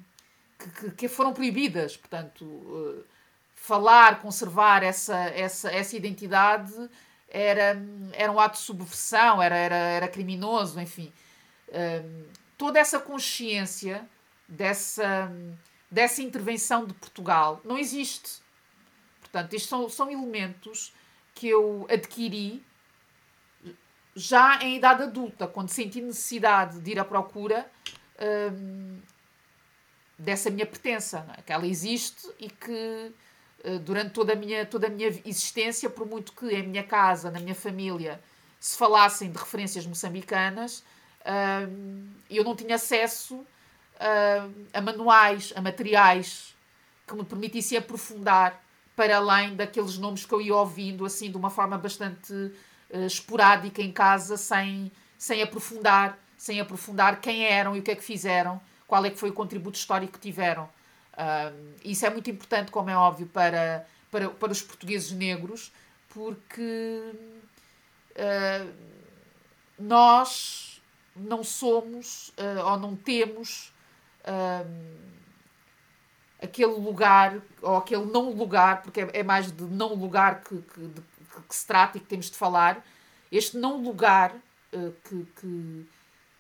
[0.58, 3.04] que, que foram proibidas, portanto,
[3.54, 6.90] falar, conservar essa, essa, essa identidade
[7.28, 7.80] era,
[8.12, 11.12] era um ato de subversão, era, era, era criminoso, enfim.
[12.58, 14.04] toda essa consciência
[14.48, 15.30] dessa
[15.90, 18.40] dessa intervenção de Portugal não existe.
[19.20, 20.92] Portanto, estes são, são elementos
[21.35, 22.62] que eu adquiri
[24.14, 27.70] já em idade adulta, quando senti necessidade de ir à procura
[28.53, 28.98] hum,
[30.18, 31.42] dessa minha pertença, é?
[31.42, 33.12] que ela existe e que
[33.64, 37.31] uh, durante toda a, minha, toda a minha existência, por muito que em minha casa,
[37.31, 38.20] na minha família,
[38.59, 40.85] se falassem de referências moçambicanas,
[41.68, 43.46] hum, eu não tinha acesso
[44.72, 46.54] a manuais, a materiais
[47.06, 48.62] que me permitissem aprofundar
[49.00, 53.80] para além daqueles nomes que eu ia ouvindo assim de uma forma bastante uh, esporádica
[53.80, 58.60] em casa, sem, sem aprofundar, sem aprofundar quem eram e o que é que fizeram,
[58.86, 60.64] qual é que foi o contributo histórico que tiveram.
[61.14, 65.72] Uh, isso é muito importante, como é óbvio, para, para, para os portugueses negros,
[66.10, 67.12] porque
[68.16, 68.72] uh,
[69.78, 70.82] nós
[71.16, 72.32] não somos
[72.64, 73.72] ou não temos
[74.26, 75.11] um,
[76.42, 80.80] aquele lugar, ou aquele não lugar, porque é, é mais de não lugar que, que,
[80.80, 81.02] de,
[81.48, 82.85] que, se trata e que temos de falar,
[83.30, 85.87] este não lugar uh, que, que,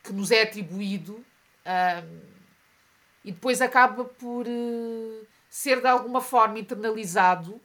[0.04, 2.20] que, nos é atribuído um,
[3.24, 7.60] e depois acaba por uh, ser de alguma forma internalizado,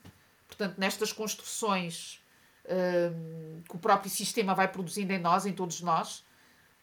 [0.46, 2.22] portanto, nestas construções
[3.68, 6.24] que o próprio sistema vai produzindo em nós, em todos nós,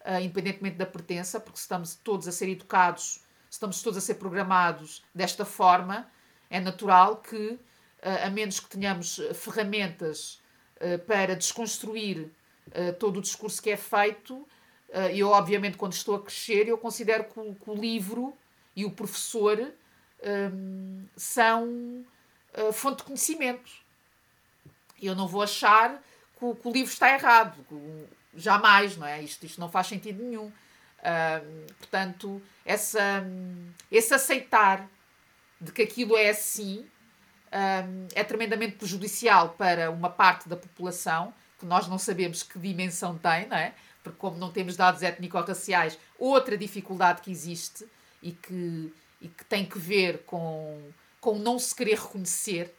[0.05, 3.22] uh, independentemente da pertença, porque estamos todos a ser educados
[3.53, 6.09] estamos todos a ser programados desta forma,
[6.49, 7.59] é natural que,
[8.01, 10.41] eh, a menos que tenhamos eh, ferramentas
[10.79, 12.31] eh, para desconstruir
[12.97, 14.47] todo o discurso que é feito,
[15.13, 18.33] eu, obviamente, quando estou a crescer, eu considero que o, livro
[18.73, 19.73] e o professor
[20.53, 22.05] um, são
[22.71, 23.69] fonte de conhecimento.
[24.99, 26.01] Eu não vou achar
[26.39, 27.57] que o, que o livro está errado.
[28.33, 29.21] Jamais, não é?
[29.21, 30.49] Isto, isto não faz sentido nenhum.
[31.77, 33.23] Portanto, essa,
[33.91, 34.87] esse aceitar
[35.59, 36.85] de que aquilo é assim
[37.53, 43.17] um, é tremendamente prejudicial para uma parte da população, que nós não sabemos que dimensão
[43.17, 43.73] tem, não é?
[44.03, 47.85] Porque, como não temos dados étnico-raciais, outra dificuldade que existe
[48.21, 50.81] e que, e que tem que ver com,
[51.21, 52.73] com não se querer reconhecer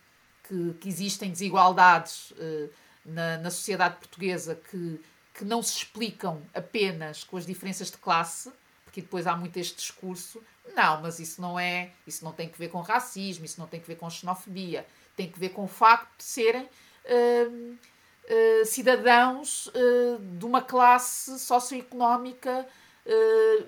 [0.47, 2.71] que, que existem desigualdades uh,
[3.05, 5.01] na, na sociedade portuguesa que,
[5.35, 8.53] que não se explicam apenas com as diferenças de classe,
[8.85, 10.41] porque depois há muito este discurso.
[10.75, 13.81] Não, mas isso não é, isso não tem que ver com racismo, isso não tem
[13.81, 19.67] que ver com xenofobia, tem que ver com o facto de serem uh, uh, cidadãos
[19.67, 22.67] uh, de uma classe socioeconómica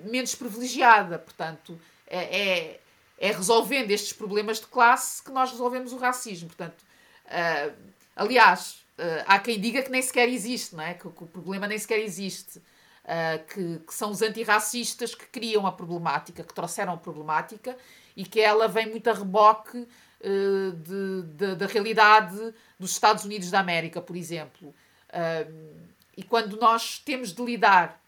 [0.05, 1.19] menos privilegiada.
[1.19, 2.79] Portanto, é, é,
[3.19, 6.47] é, resolvendo estes problemas de classe que nós resolvemos o racismo.
[6.47, 6.83] Portanto,
[8.15, 8.83] aliás,
[9.25, 10.93] há quem diga que nem sequer existe, não é?
[10.93, 12.61] que, que o problema nem sequer existe
[13.07, 17.77] uh, que, que, são os antirracistas que criam a problemática, que trouxeram a problemática
[18.15, 23.49] e que ela vem muito a reboque uh, de, de, da realidade dos Estados Unidos
[23.49, 24.73] da América, por exemplo.
[26.15, 28.01] E quando nós temos de lidar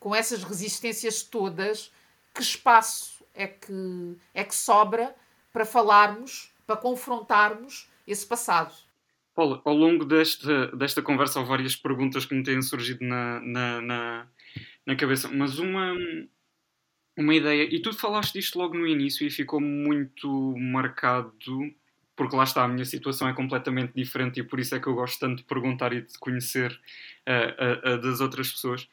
[0.00, 1.92] com essas resistências todas,
[2.32, 5.14] que espaço é que, é que sobra
[5.52, 8.74] para falarmos, para confrontarmos esse passado?
[9.36, 13.80] Paulo, ao longo desta, desta conversa há várias perguntas que me têm surgido na, na,
[13.82, 14.26] na,
[14.86, 15.94] na cabeça, mas uma,
[17.14, 21.34] uma ideia, e tu falaste disto logo no início e ficou muito marcado,
[22.16, 24.94] porque lá está, a minha situação é completamente diferente e por isso é que eu
[24.94, 28.88] gosto tanto de perguntar e de conhecer uh, uh, das outras pessoas.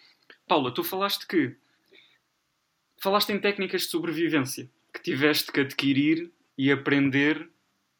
[0.45, 1.55] Paula, tu falaste que
[3.01, 7.49] falaste em técnicas de sobrevivência que tiveste que adquirir e aprender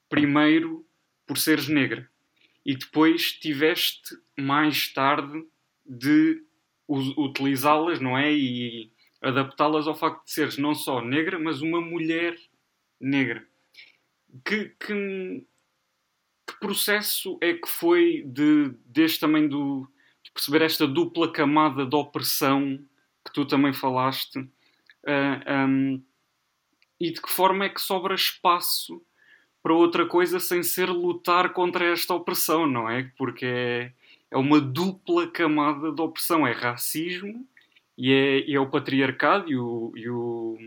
[0.10, 0.86] primeiro
[1.26, 2.12] por seres negra
[2.66, 5.46] e depois tiveste mais tarde
[5.86, 6.42] de
[6.90, 8.32] utilizá-las, não é?
[8.32, 12.38] E adaptá-las ao facto de seres não só negra, mas uma mulher
[13.00, 13.46] negra.
[14.46, 15.46] Que, que,
[16.48, 19.88] que processo é que foi de, deste também do,
[20.24, 22.78] de perceber esta dupla camada de opressão
[23.26, 24.40] que tu também falaste?
[24.40, 26.04] Uh, ah, um,
[27.00, 29.06] e de que forma é que sobra espaço
[29.64, 33.10] para outra coisa sem ser lutar contra esta opressão, não é?
[33.18, 33.92] Porque é,
[34.30, 36.46] é uma dupla camada de opressão.
[36.46, 37.48] É racismo
[37.98, 40.58] e é, e é o patriarcado e, o, e, o,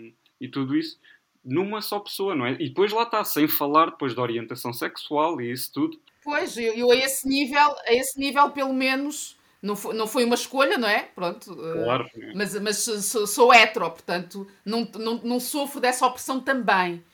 [0.41, 0.99] e tudo isso
[1.45, 2.53] numa só pessoa, não é?
[2.55, 6.01] E depois lá está, sem falar depois da orientação sexual e isso tudo.
[6.25, 10.25] Pois, eu, eu a esse nível, a esse nível pelo menos, não foi, não foi
[10.25, 11.03] uma escolha, não é?
[11.03, 11.53] Pronto.
[11.53, 12.11] Eh, claro.
[12.35, 17.05] mas mas sou, sou hetero, portanto, não, não, não sofro dessa opressão também.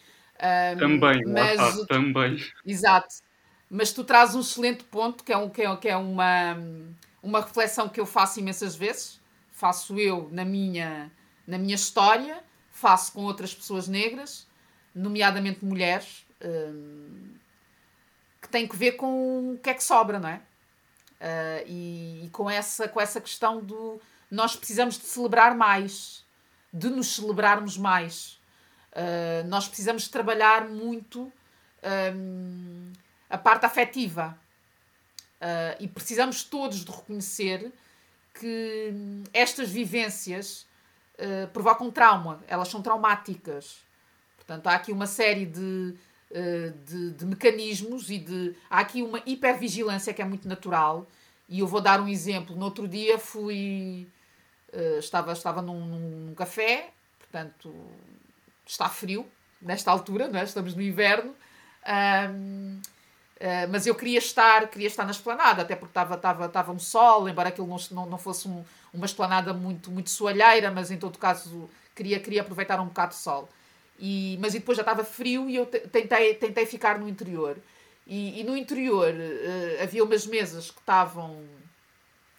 [0.42, 2.44] Um, também, mas, também.
[2.66, 3.14] Exato.
[3.70, 6.59] Mas tu trazes um excelente ponto, que é, um, que é, que é uma,
[7.22, 9.20] uma reflexão que eu faço imensas vezes.
[9.52, 11.11] Faço eu na minha,
[11.46, 14.46] na minha história, faço com outras pessoas negras,
[14.94, 17.35] nomeadamente mulheres, hum,
[18.40, 20.40] que tem que ver com o que é que sobra, não é?
[21.20, 26.24] Uh, e, e, com, essa, com essa questão do nós precisamos de celebrar mais,
[26.72, 28.40] de nos celebrarmos mais.
[28.92, 31.33] Uh, nós precisamos trabalhar muito
[33.28, 34.38] a parte afetiva.
[35.40, 37.72] Uh, e precisamos todos de reconhecer
[38.35, 38.94] que
[39.33, 40.68] estas vivências
[41.14, 43.78] uh, provocam trauma, elas são traumáticas.
[44.37, 45.96] Portanto, há aqui uma série de,
[46.87, 48.55] de, de, mecanismos e de.
[48.70, 51.09] Há aqui uma hipervigilância que é muito natural.
[51.48, 52.55] E eu vou dar um exemplo.
[52.57, 54.09] No outro dia fui.
[54.98, 57.72] estava estava num, num, café, portanto,
[58.72, 59.26] está frio
[59.61, 60.44] nesta altura, não é?
[60.44, 61.35] estamos no inverno.
[61.87, 62.80] Um,
[63.42, 66.78] Uh, mas eu queria estar, queria estar na esplanada, até porque estava, estava, estava um
[66.78, 71.18] sol, embora aquilo não, não, fosse um, uma esplanada muito, muito soalheira, mas em todo
[71.18, 73.48] caso queria, queria aproveitar um bocado de sol.
[73.98, 77.56] E, mas e depois já estava frio e eu tentei, tentei ficar no interior.
[78.06, 81.42] E, e no interior uh, havia umas mesas que estavam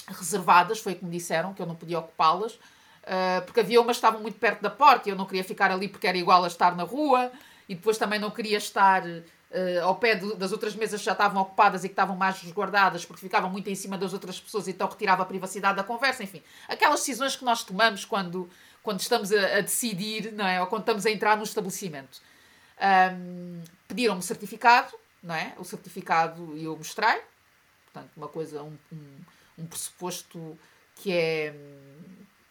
[0.07, 2.57] reservadas, foi como disseram, que eu não podia ocupá-las,
[3.03, 5.71] uh, porque havia umas que estavam muito perto da porta e eu não queria ficar
[5.71, 7.31] ali porque era igual a estar na rua,
[7.67, 11.13] e depois também não queria estar uh, ao pé de, das outras mesas que já
[11.13, 14.67] estavam ocupadas e que estavam mais resguardadas porque ficavam muito em cima das outras pessoas
[14.67, 16.41] e então retirava a privacidade da conversa, enfim.
[16.67, 18.49] Aquelas decisões que nós tomamos quando,
[18.81, 20.59] quando estamos a, a decidir, não é?
[20.61, 22.21] Ou quando estamos a entrar no estabelecimento.
[22.81, 25.53] Um, Pediram-me certificado, não é?
[25.57, 27.21] O certificado eu mostrei,
[27.85, 29.19] portanto, uma coisa, um, um,
[29.59, 30.57] um pressuposto
[30.95, 31.53] que é,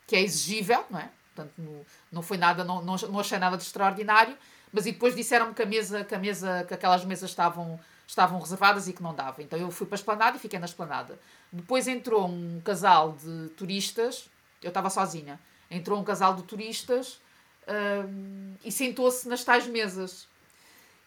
[0.07, 1.09] que é exigível, não é?
[1.35, 4.37] Portanto, não, não foi nada, não, não, não achei nada de extraordinário.
[4.73, 8.41] Mas e depois disseram-me que a mesa, que a mesa, que aquelas mesas estavam, estavam
[8.41, 9.43] reservadas e que não dava.
[9.43, 11.19] Então eu fui para a esplanada e fiquei na esplanada.
[11.53, 14.31] Depois entrou um casal de turistas,
[14.63, 15.39] eu estava sozinha.
[15.71, 17.21] Entrou um casal de turistas
[18.09, 20.27] um, e sentou-se nas tais mesas.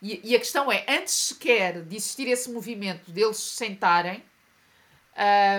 [0.01, 4.23] E, e, a questão é, antes sequer de existir esse movimento deles se sentarem,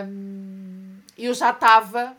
[0.06, 2.16] hum, eu já estava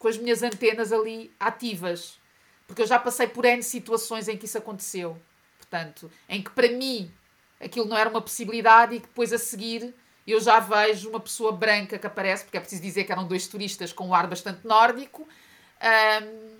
[0.00, 2.18] com as minhas antenas ali ativas.
[2.66, 5.16] Porque eu já passei por N situações em que isso aconteceu.
[5.58, 7.12] Portanto, em que para mim
[7.60, 9.94] aquilo não era uma possibilidade e que depois a seguir
[10.26, 13.46] eu já vejo uma pessoa branca que aparece, porque é preciso dizer que eram dois
[13.46, 15.22] turistas com um ar bastante nórdico.
[15.22, 16.56] Um,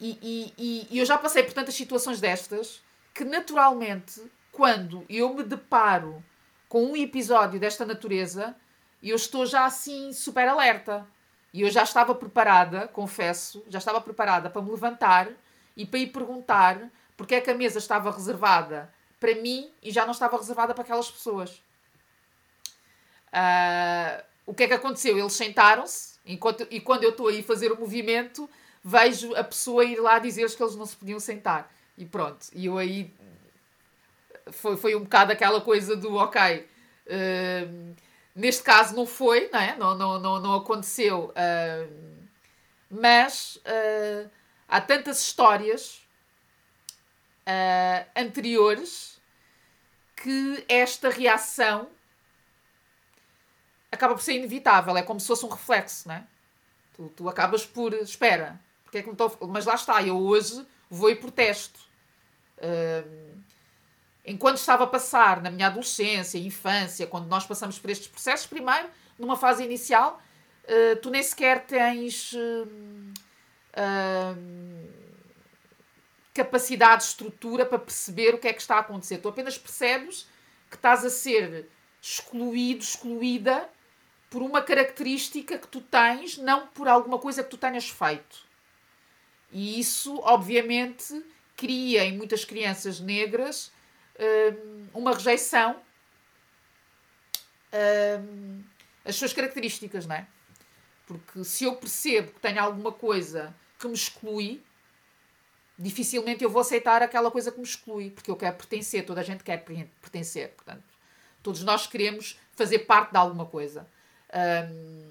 [0.00, 2.82] e, e, e eu já passei por tantas situações destas
[3.12, 4.22] que naturalmente,
[4.52, 6.22] quando eu me deparo
[6.68, 8.54] com um episódio desta natureza,
[9.02, 11.06] eu estou já assim super alerta.
[11.52, 15.28] E eu já estava preparada, confesso, já estava preparada para me levantar
[15.76, 20.04] e para ir perguntar porque é que a mesa estava reservada para mim e já
[20.04, 21.62] não estava reservada para aquelas pessoas.
[23.28, 25.18] Uh, o que é que aconteceu?
[25.18, 28.48] Eles sentaram-se e quando eu estou aí a fazer o movimento,
[28.84, 31.72] vejo a pessoa ir lá dizer-lhes que eles não se podiam sentar.
[31.96, 32.46] E pronto.
[32.52, 33.12] E eu aí.
[34.52, 36.68] Foi, foi um bocado aquela coisa do ok.
[37.06, 37.94] Uh,
[38.38, 39.76] neste caso não foi, não, é?
[39.76, 41.34] não, não, não, não aconteceu.
[41.34, 42.28] Uh,
[42.88, 44.30] mas uh,
[44.68, 46.02] há tantas histórias
[48.14, 49.18] anteriores
[50.14, 51.88] que esta reação
[53.90, 54.94] acaba por ser inevitável.
[54.96, 56.26] É como se fosse um reflexo, não é?
[56.94, 57.94] Tu, tu acabas por.
[57.94, 59.34] Espera, porque é que me estou.
[59.48, 61.80] Mas lá está, eu hoje vou e protesto.
[62.58, 63.38] Uh,
[64.28, 68.88] enquanto estava a passar na minha adolescência, infância, quando nós passamos por estes processos, primeiro,
[69.18, 70.20] numa fase inicial,
[70.64, 72.68] uh, tu nem sequer tens uh,
[76.34, 79.18] capacidade, estrutura para perceber o que é que está a acontecer.
[79.18, 80.26] Tu apenas percebes
[80.70, 81.68] que estás a ser
[82.00, 83.68] excluído, excluída
[84.30, 88.46] por uma característica que tu tens, não por alguma coisa que tu tenhas feito.
[89.50, 91.24] E isso, obviamente,
[91.56, 93.72] cria em muitas crianças negras
[94.92, 95.80] uma rejeição
[97.72, 98.62] hum,
[99.04, 100.26] as suas características, não é?
[101.06, 104.62] Porque se eu percebo que tenho alguma coisa que me exclui,
[105.78, 109.24] dificilmente eu vou aceitar aquela coisa que me exclui, porque eu quero pertencer, toda a
[109.24, 110.84] gente quer pertencer, portanto,
[111.42, 113.88] todos nós queremos fazer parte de alguma coisa.
[114.70, 115.10] Um,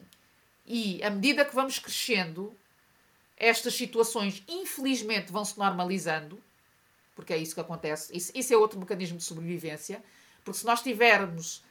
[0.66, 2.56] e à medida que vamos crescendo,
[3.38, 6.44] estas situações, infelizmente, vão se normalizando,
[7.18, 8.16] porque é isso que acontece.
[8.16, 10.04] Isso, isso é outro mecanismo de sobrevivência.
[10.46, 11.64] Porque se nós estivermos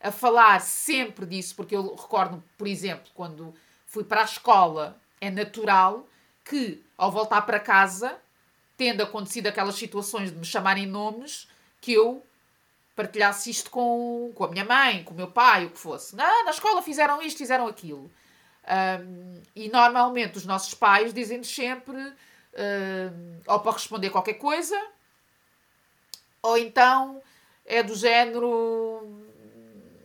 [0.00, 3.52] a falar sempre disso, porque eu recordo, por exemplo, quando
[3.84, 6.06] fui para a escola, é natural
[6.44, 8.16] que, ao voltar para casa,
[8.76, 11.48] tendo acontecido aquelas situações de me chamarem nomes,
[11.80, 12.24] que eu
[12.94, 16.14] partilhasse isto com, com a minha mãe, com o meu pai, o que fosse.
[16.16, 18.08] Ah, na escola fizeram isto, fizeram aquilo.
[18.64, 21.98] Um, e normalmente os nossos pais dizem-nos sempre
[22.52, 24.78] um, ou para responder qualquer coisa,
[26.42, 27.22] ou então
[27.64, 29.08] é do género: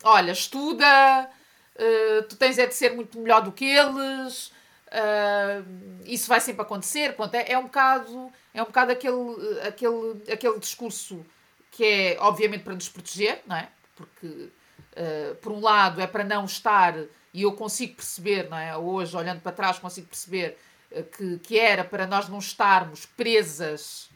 [0.03, 1.29] olha, estuda,
[1.75, 4.51] uh, tu tens é de ser muito melhor do que eles.
[4.87, 7.15] Uh, isso vai sempre acontecer.
[7.15, 11.25] Pronto, é, é um bocado, é um bocado aquele, aquele, aquele discurso
[11.71, 13.69] que é obviamente para nos proteger, não é?
[13.95, 16.95] Porque uh, por um lado é para não estar
[17.33, 18.75] e eu consigo perceber, não é?
[18.77, 20.57] Hoje, olhando para trás, consigo perceber
[21.17, 24.09] que, que era para nós não estarmos presas,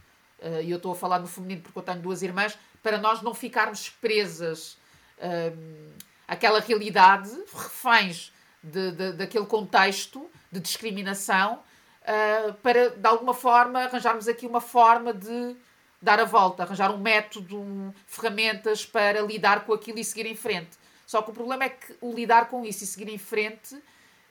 [0.63, 3.33] e eu estou a falar no feminino porque eu tenho duas irmãs, para nós não
[3.33, 4.77] ficarmos presas
[5.17, 5.93] uh,
[6.27, 8.33] àquela realidade, reféns
[8.63, 11.59] de, de, daquele contexto de discriminação,
[12.01, 15.55] uh, para de alguma forma arranjarmos aqui uma forma de
[16.01, 20.71] dar a volta, arranjar um método, ferramentas para lidar com aquilo e seguir em frente.
[21.05, 23.79] Só que o problema é que o lidar com isso e seguir em frente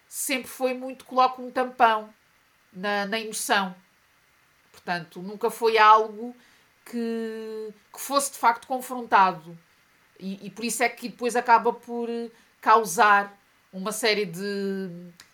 [0.08, 2.12] sempre foi muito coloco um tampão
[2.72, 3.74] na, na emoção.
[4.84, 6.34] Portanto, nunca foi algo
[6.84, 9.56] que, que fosse de facto confrontado.
[10.18, 12.08] E, e, por isso é que depois acaba por
[12.60, 13.38] causar
[13.72, 14.88] uma série de,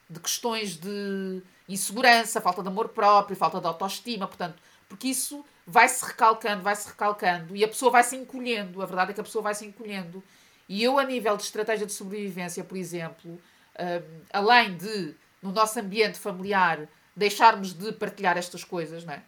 [0.08, 6.04] de questões de insegurança, falta de amor próprio, falta de autoestima, portanto, porque isso vai-se
[6.04, 8.80] recalcando, vai-se recalcando e a pessoa vai se encolhendo.
[8.82, 10.22] A verdade é que a pessoa vai se encolhendo.
[10.68, 13.40] E eu, a nível de estratégia de sobrevivência, por exemplo,
[13.78, 19.22] um, além de, no nosso ambiente familiar, deixarmos de partilhar estas coisas, não é?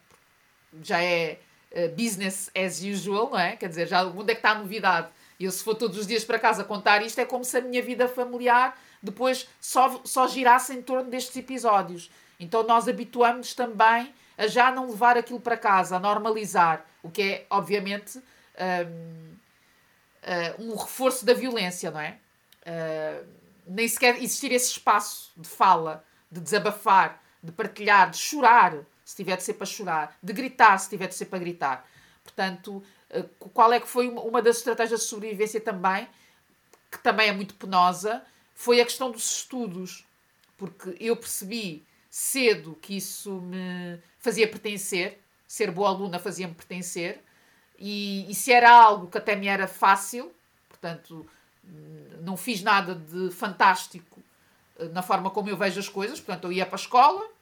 [0.83, 1.39] Já é
[1.71, 3.55] uh, business as usual, não é?
[3.55, 5.07] Quer dizer, já onde é que está a novidade?
[5.39, 7.81] Eu, se for todos os dias para casa contar isto, é como se a minha
[7.81, 12.11] vida familiar depois só, só girasse em torno destes episódios.
[12.39, 17.21] Então nós habituamos também a já não levar aquilo para casa, a normalizar, o que
[17.21, 19.35] é, obviamente, um,
[20.23, 22.17] uh, um reforço da violência, não é?
[22.61, 23.25] Uh,
[23.67, 28.77] nem sequer existir esse espaço de fala, de desabafar, de partilhar, de chorar,
[29.09, 31.89] se tiver de ser para chorar, de gritar, se tiver de ser para gritar.
[32.23, 32.83] Portanto,
[33.39, 36.07] qual é que foi uma das estratégias de sobrevivência também,
[36.91, 40.05] que também é muito penosa, foi a questão dos estudos.
[40.55, 47.23] Porque eu percebi cedo que isso me fazia pertencer, ser boa aluna fazia-me pertencer,
[47.79, 50.31] e, e se era algo que até me era fácil,
[50.67, 51.25] portanto,
[52.21, 54.21] não fiz nada de fantástico
[54.77, 57.38] eh, na forma como eu vejo as coisas, portanto, eu ia para a escola,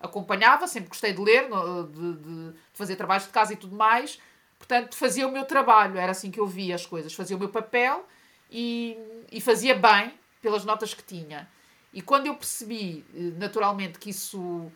[0.00, 1.48] acompanhava, sempre gostei de ler,
[1.92, 4.18] de, de, fazer trabalhos de casa e tudo mais,
[4.58, 7.50] portanto, fazia o meu trabalho, era assim que eu via as coisas, fazia o meu
[7.50, 8.06] papel
[8.50, 8.96] e,
[9.30, 11.48] e fazia bem pelas notas que tinha.
[11.92, 14.70] E quando eu percebi, eh, naturalmente, que isso,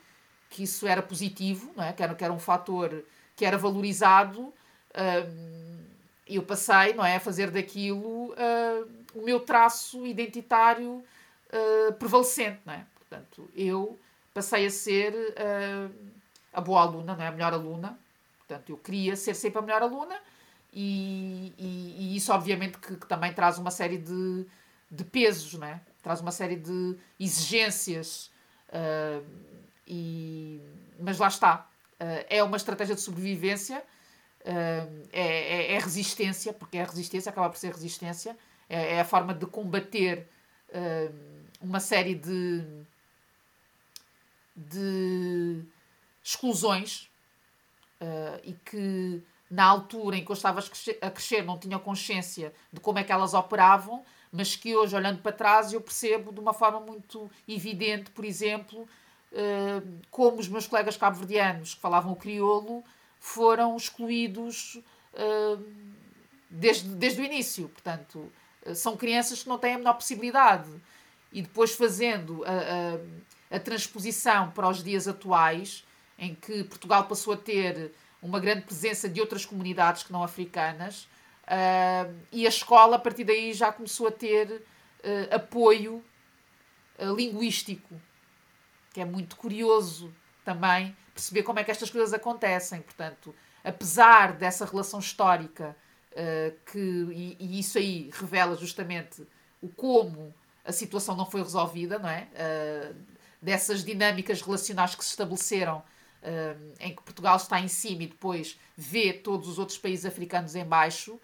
[0.51, 1.93] que isso era positivo, não é?
[1.93, 3.05] que, era, que era um fator
[3.37, 5.85] que era valorizado, hum,
[6.27, 11.05] eu passei não é, a fazer daquilo uh, o meu traço identitário
[11.53, 12.61] uh, prevalecente.
[12.65, 12.87] Não é?
[12.99, 13.99] Portanto, eu
[14.35, 15.95] passei a ser uh,
[16.53, 17.29] a boa aluna, não é?
[17.29, 17.99] a melhor aluna.
[18.39, 20.21] Portanto, eu queria ser sempre a melhor aluna
[20.73, 24.45] e, e, e isso, obviamente, que, que, também traz uma série de,
[24.91, 25.81] de pesos, não é?
[26.03, 28.31] traz uma série de exigências.
[29.87, 30.61] e,
[31.01, 31.67] mas lá está.
[32.29, 33.83] é uma estratégia de sobrevivência
[34.45, 38.37] é, é, é, resistência, porque é resistência, acaba por ser resistência,
[38.69, 40.29] é, é a forma de combater
[41.63, 42.63] uma série de,
[44.55, 45.65] de
[46.23, 47.11] exclusões
[48.01, 50.61] uh, e que na altura em que eu estava
[51.01, 55.21] a crescer não tinha consciência de como é que elas operavam, mas que hoje, olhando
[55.23, 58.81] para trás, eu percebo de uma forma muito evidente, por exemplo,
[59.33, 62.83] uh, como os meus colegas cabo-verdianos que falavam o crioulo
[63.21, 64.77] foram excluídos
[65.15, 65.65] uh,
[66.51, 67.69] desde, desde o início.
[67.69, 68.33] Portanto,
[68.75, 70.71] são crianças que não têm a menor possibilidade.
[71.33, 72.99] E depois fazendo a,
[73.57, 75.85] a, transposição para os dias atuais,
[76.19, 77.93] em que Portugal passou a ter
[78.23, 81.05] uma grande presença de outras comunidades que não africanas,
[81.45, 84.65] uh, e a escola, a partir daí, já começou a ter
[85.31, 86.03] apoio
[86.99, 88.01] linguístico,
[88.95, 92.81] que é muito curioso também perceber como é que estas coisas acontecem.
[92.81, 95.77] Portanto, apesar dessa relação histórica,
[96.13, 99.27] uh, que, e, e, isso aí revela justamente
[99.63, 100.35] o como
[100.65, 102.27] a situação não foi resolvida, não é?
[103.45, 108.07] Uh, dessas dinâmicas relacionais que se estabeleceram, uh, em que Portugal está em cima e
[108.07, 111.21] depois vê todos os outros países africanos em baixo.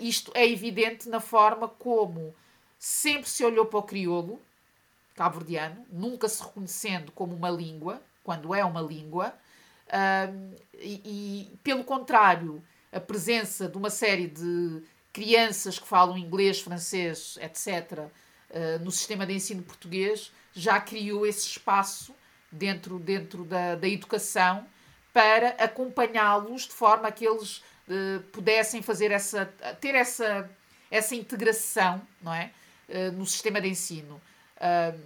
[0.00, 2.34] isto é evidente na forma como
[2.78, 4.40] sempre se olhou para o crioulo
[5.14, 9.34] cabo-verdiano, nunca se reconhecendo como uma língua, quando é uma língua,
[9.88, 14.82] uh, e, e, pelo contrário, a presença de uma série de
[15.12, 21.46] crianças que falam inglês, francês, etc., uh, no sistema de ensino português já criou esse
[21.48, 22.14] espaço
[22.50, 24.66] dentro, dentro da, da educação
[25.12, 29.46] para acompanhá-los de forma que eles uh, pudessem fazer essa,
[29.80, 30.50] ter essa,
[30.90, 32.50] essa integração não é?
[32.88, 34.20] Uh, no sistema de ensino.
[34.56, 35.00] Uh,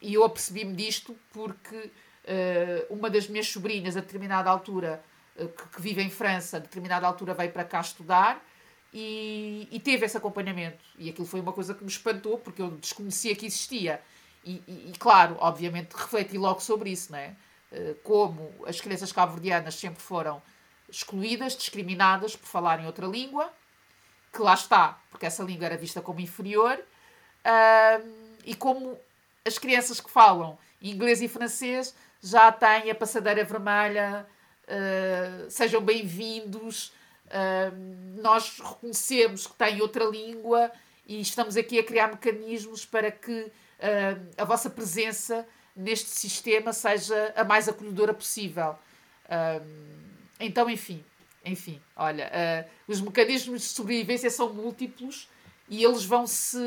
[0.00, 1.90] e eu apercebi-me disto porque
[2.24, 5.04] Uh, uma das minhas sobrinhas, a determinada altura,
[5.36, 8.42] que, que, vive em França, a determinada altura veio para cá estudar
[8.94, 10.82] e, e, teve esse acompanhamento.
[10.98, 14.00] E aquilo foi uma coisa que me espantou, porque eu desconhecia que existia.
[14.44, 17.34] E, e, claro, obviamente, refleti logo sobre isso, não é?
[17.72, 20.42] Uh, como as crianças cabo-verdianas sempre foram
[20.88, 23.50] excluídas, discriminadas por falarem outra língua,
[24.32, 26.78] que lá está, porque essa língua era vista como inferior,
[28.44, 28.98] e como
[29.44, 34.26] as crianças que falam inglês e francês já tem a passadeira vermelha,
[34.64, 36.92] uh, sejam bem-vindos.
[37.26, 40.70] Uh, nós reconhecemos que tem outra língua
[41.06, 43.50] e estamos aqui a criar mecanismos para que
[43.84, 48.76] uh, a vossa presença neste sistema seja a mais acolhedora possível.
[50.38, 51.04] então, enfim,
[51.44, 52.30] enfim, olha,
[52.86, 55.28] os mecanismos de sobrevivência são múltiplos
[55.68, 56.58] e eles vão se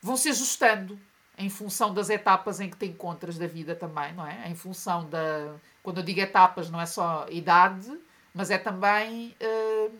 [0.00, 0.98] vão se ajustando
[1.38, 4.48] em função das etapas em que te encontras da vida também, não é?
[4.48, 5.54] Em função da.
[5.82, 7.90] Quando eu digo etapas, não é só idade,
[8.34, 9.92] mas é também uh,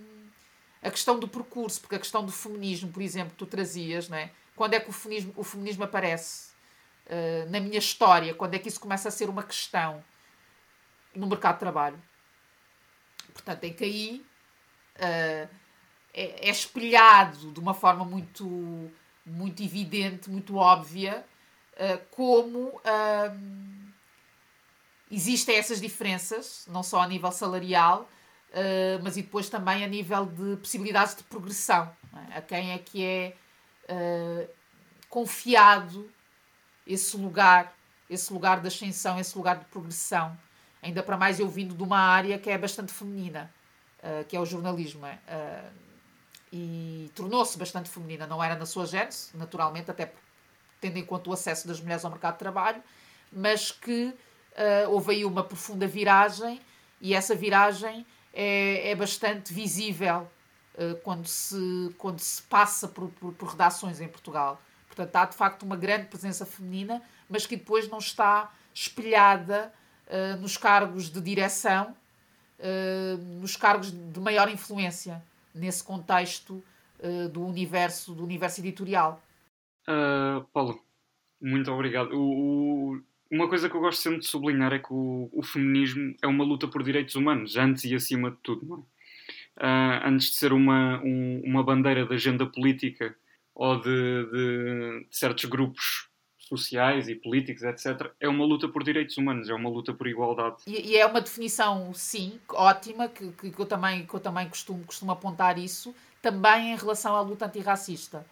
[0.82, 4.18] a questão do percurso, porque a questão do feminismo, por exemplo, que tu trazias, não
[4.18, 4.30] é?
[4.62, 6.52] Quando é que o feminismo, o feminismo aparece
[7.06, 8.32] uh, na minha história?
[8.32, 10.04] Quando é que isso começa a ser uma questão
[11.12, 12.00] no mercado de trabalho?
[13.32, 14.24] Portanto, em que aí
[14.98, 15.48] uh,
[16.14, 18.88] é, é espelhado de uma forma muito
[19.26, 21.26] muito evidente, muito óbvia,
[21.72, 22.80] uh, como
[25.10, 28.08] existem essas diferenças, não só a nível salarial,
[29.02, 31.90] mas e depois também a nível de possibilidades de progressão.
[32.30, 32.38] É?
[32.38, 33.36] A quem é que é
[35.08, 36.10] confiado
[36.86, 37.74] esse lugar,
[38.08, 40.36] esse lugar de ascensão, esse lugar de progressão.
[40.82, 43.50] Ainda para mais eu vindo de uma área que é bastante feminina.
[44.02, 45.06] uh, que é o jornalismo.
[45.06, 45.72] Uh,
[46.52, 48.26] e tornou-se bastante feminina.
[48.26, 50.12] Não era na sua gênese, naturalmente, até
[50.80, 52.82] tendo em conta o acesso das mulheres ao mercado de trabalho,
[53.32, 54.12] mas que
[54.88, 56.60] houve aí uma profunda viragem
[57.00, 58.04] e essa viragem
[58.34, 60.28] é, é bastante visível
[61.02, 64.60] quando, se, quando se passa por, por, por, redações em Portugal.
[64.86, 69.72] Portanto, há de facto uma grande presença feminina, mas que depois não está espelhada
[70.06, 71.94] uh, nos cargos de direção,
[73.40, 75.20] nos cargos de maior influência
[75.52, 76.62] nesse contexto
[77.32, 79.20] do universo do universo editorial.
[79.88, 80.80] Uh, Paulo,
[81.40, 82.12] muito obrigado.
[82.12, 86.14] O, o, uma coisa que eu gosto sempre de sublinhar é que o, o, feminismo
[86.22, 88.64] é uma luta por direitos humanos, antes e acima de tudo.
[88.64, 88.91] Não é?
[89.58, 93.14] Uh, antes de ser uma, um, uma bandeira de agenda política
[93.54, 99.16] ou de, de, de, certos grupos sociais e políticos, etc., é uma luta por direitos
[99.16, 100.56] humanos, é uma luta por igualdade.
[100.66, 104.84] E, e é uma definição, sim, ótima, que, que, eu também, que eu também costumo,
[104.84, 108.24] costumo apontar isso, também em relação à luta antirracista.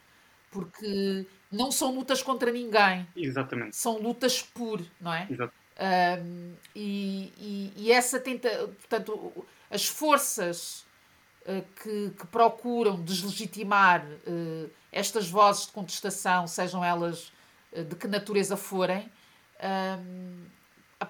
[0.50, 3.06] Porque não são lutas contra ninguém.
[3.16, 3.76] Exatamente.
[3.76, 5.26] São lutas por, não é?
[5.30, 5.52] Exato.
[5.80, 10.84] Um, e, e, e, essa tenta, portanto, as forças
[11.82, 17.32] que, que, procuram deslegitimar uh, estas vozes de contestação, sejam elas
[17.72, 19.10] uh, de que natureza forem,
[19.98, 20.44] um,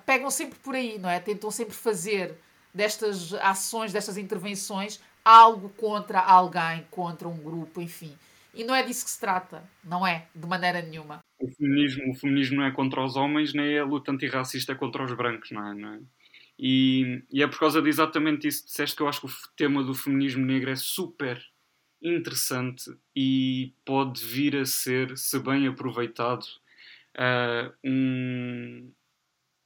[0.07, 1.21] pegam sempre por aí, não é?
[1.21, 2.37] Tentam sempre fazer
[2.73, 8.17] destas ações, destas intervenções, algo contra alguém, contra um grupo, enfim.
[8.55, 11.21] E não é disso que se trata, não é, de maneira nenhuma.
[11.41, 15.05] O feminismo, o feminismo não é contra os homens, nem a luta antirracista é contra
[15.05, 15.75] os brancos, não é?
[15.75, 16.01] Não é?
[16.63, 19.31] E, e, é por causa de exatamente isso que disseste que eu acho que o
[19.57, 21.43] tema do feminismo negro é super
[22.03, 22.85] interessante
[23.17, 26.45] e pode vir a ser, se bem aproveitado,
[27.17, 28.93] uh, um,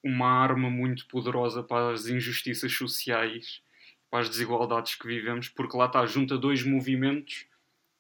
[0.05, 3.61] uma arma muito poderosa para as injustiças sociais,
[4.09, 7.47] para as desigualdades que vivemos, porque lá está, junta dois movimentos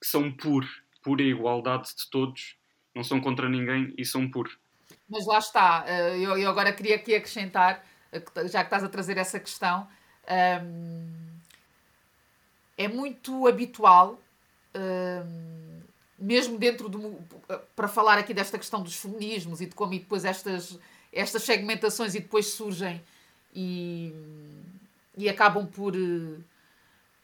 [0.00, 0.64] que são por
[1.02, 2.56] pura igualdade de todos,
[2.94, 4.48] não são contra ninguém e são por.
[5.08, 7.84] Mas lá está, eh, eu, agora queria aqui acrescentar,
[8.46, 9.86] já que estás a trazer essa questão,
[10.26, 11.06] ehm,
[12.76, 14.18] é muito habitual,
[14.74, 15.82] ehm,
[16.18, 17.18] mesmo dentro do.
[17.76, 20.78] para falar aqui desta questão dos feminismos e de como e depois estas,
[21.12, 23.02] estas segmentações e depois surgem
[23.54, 24.12] e,
[25.16, 25.94] e acabam por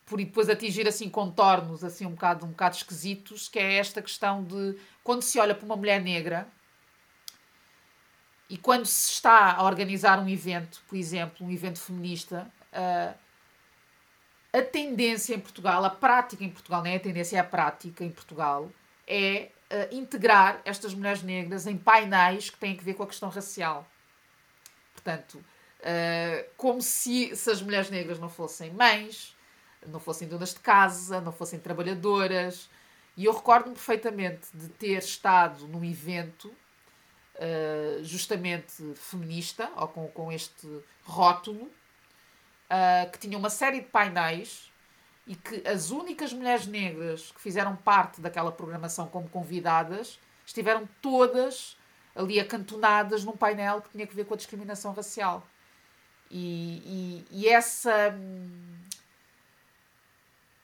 [0.07, 4.43] por depois atingir assim contornos assim um bocado, um bocado esquisitos, que é esta questão
[4.43, 6.49] de quando se olha para uma mulher negra
[8.51, 13.17] e quando se está a organizar um evento, por exemplo, um evento feminista, uh,
[14.53, 18.05] a tendência em Portugal, a prática em Portugal, não é a tendência, é a prática
[18.05, 18.69] em Portugal,
[19.07, 23.29] é uh, integrar estas mulheres negras em painéis que têm a ver com a questão
[23.29, 23.87] racial.
[24.95, 29.37] Portanto, uh, como se, se as mulheres negras não fossem mães,
[29.87, 32.69] não fossem donas de casa, não fossem trabalhadoras.
[33.17, 36.53] E eu recordo-me perfeitamente de ter estado num evento
[37.41, 40.69] uh, justamente feminista, ou com, com este
[41.03, 44.71] rótulo, uh, que tinha uma série de painéis
[45.27, 51.77] e que as únicas mulheres negras que fizeram parte daquela programação como convidadas estiveram todas
[52.15, 55.47] ali acantonadas num painel que tinha a ver com a discriminação racial.
[56.31, 58.15] E, e, e essa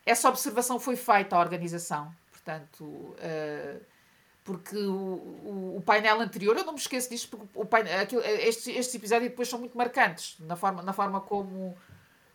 [0.04, 2.14] essa observação foi feita à organização.
[2.30, 3.80] Portanto, uh,
[4.46, 8.22] porque o, o, o, painel anterior, eu não me esqueço disto, porque o painel, aquilo,
[8.22, 11.76] estes, estes episódios depois são muito marcantes na forma, na forma como,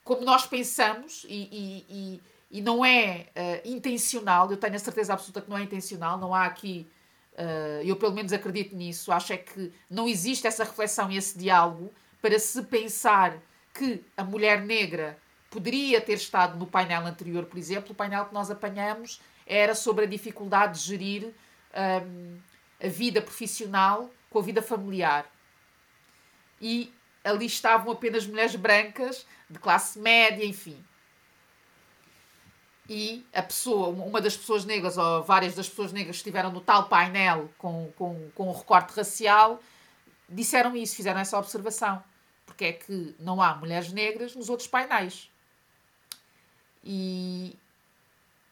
[0.03, 2.21] como nós pensamos e, e, e,
[2.59, 4.51] e não é uh, intencional.
[4.51, 6.85] Eu tenho a certeza absoluta que não é intencional, não há aqui.
[7.31, 9.09] Uh, eu pelo menos acredito nisso.
[9.13, 13.37] Acho é que não existe essa reflexão e esse diálogo para se pensar
[13.73, 15.17] que a mulher negra
[15.49, 20.03] poderia ter estado no painel anterior, por exemplo, o painel que nós apanhamos era sobre
[20.03, 21.33] a dificuldade de gerir
[21.73, 22.39] um,
[22.81, 25.29] a vida profissional com a vida familiar.
[26.59, 26.93] E
[27.23, 30.83] ali estavam apenas mulheres brancas, de classe média, enfim.
[32.89, 36.61] E a pessoa, uma das pessoas negras, ou várias das pessoas negras que estiveram no
[36.61, 39.61] tal painel com, com, com o recorte racial,
[40.27, 42.03] disseram isso, fizeram essa observação.
[42.45, 45.31] Porque é que não há mulheres negras nos outros painéis.
[46.83, 47.55] E,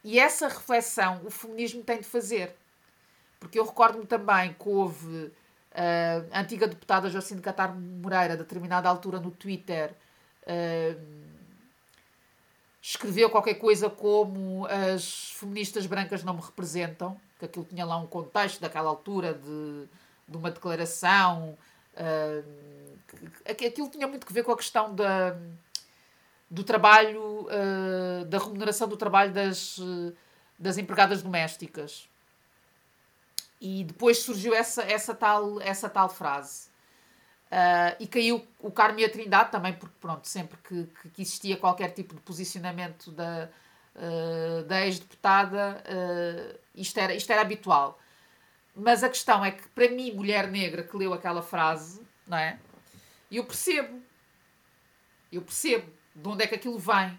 [0.03, 2.55] e essa reflexão o feminismo tem de fazer.
[3.39, 5.31] Porque eu recordo-me também que houve
[5.71, 9.93] uh, a antiga deputada Jocinda Catar Moreira, a determinada altura no Twitter,
[10.43, 11.29] uh,
[12.81, 18.07] escreveu qualquer coisa como as feministas brancas não me representam, que aquilo tinha lá um
[18.07, 19.87] contexto daquela altura de,
[20.27, 21.57] de uma declaração.
[23.57, 25.35] Que, aquilo tinha muito que ver com a questão da
[26.49, 27.47] do trabalho,
[28.27, 29.77] da remuneração do trabalho das,
[30.57, 32.08] das empregadas domésticas.
[33.59, 36.69] E depois surgiu essa, essa, tal, essa tal frase.
[37.49, 41.57] Uh, e caiu o Carmo e a Trindade também, porque pronto, sempre que, que existia
[41.57, 43.49] qualquer tipo de posicionamento da,
[43.95, 47.99] uh, da ex-deputada, uh, isto, era, isto era habitual.
[48.75, 52.59] Mas a questão é que, para mim, mulher negra que leu aquela frase, não é?
[53.31, 53.99] Eu percebo.
[55.31, 57.17] Eu percebo de onde é que aquilo vem.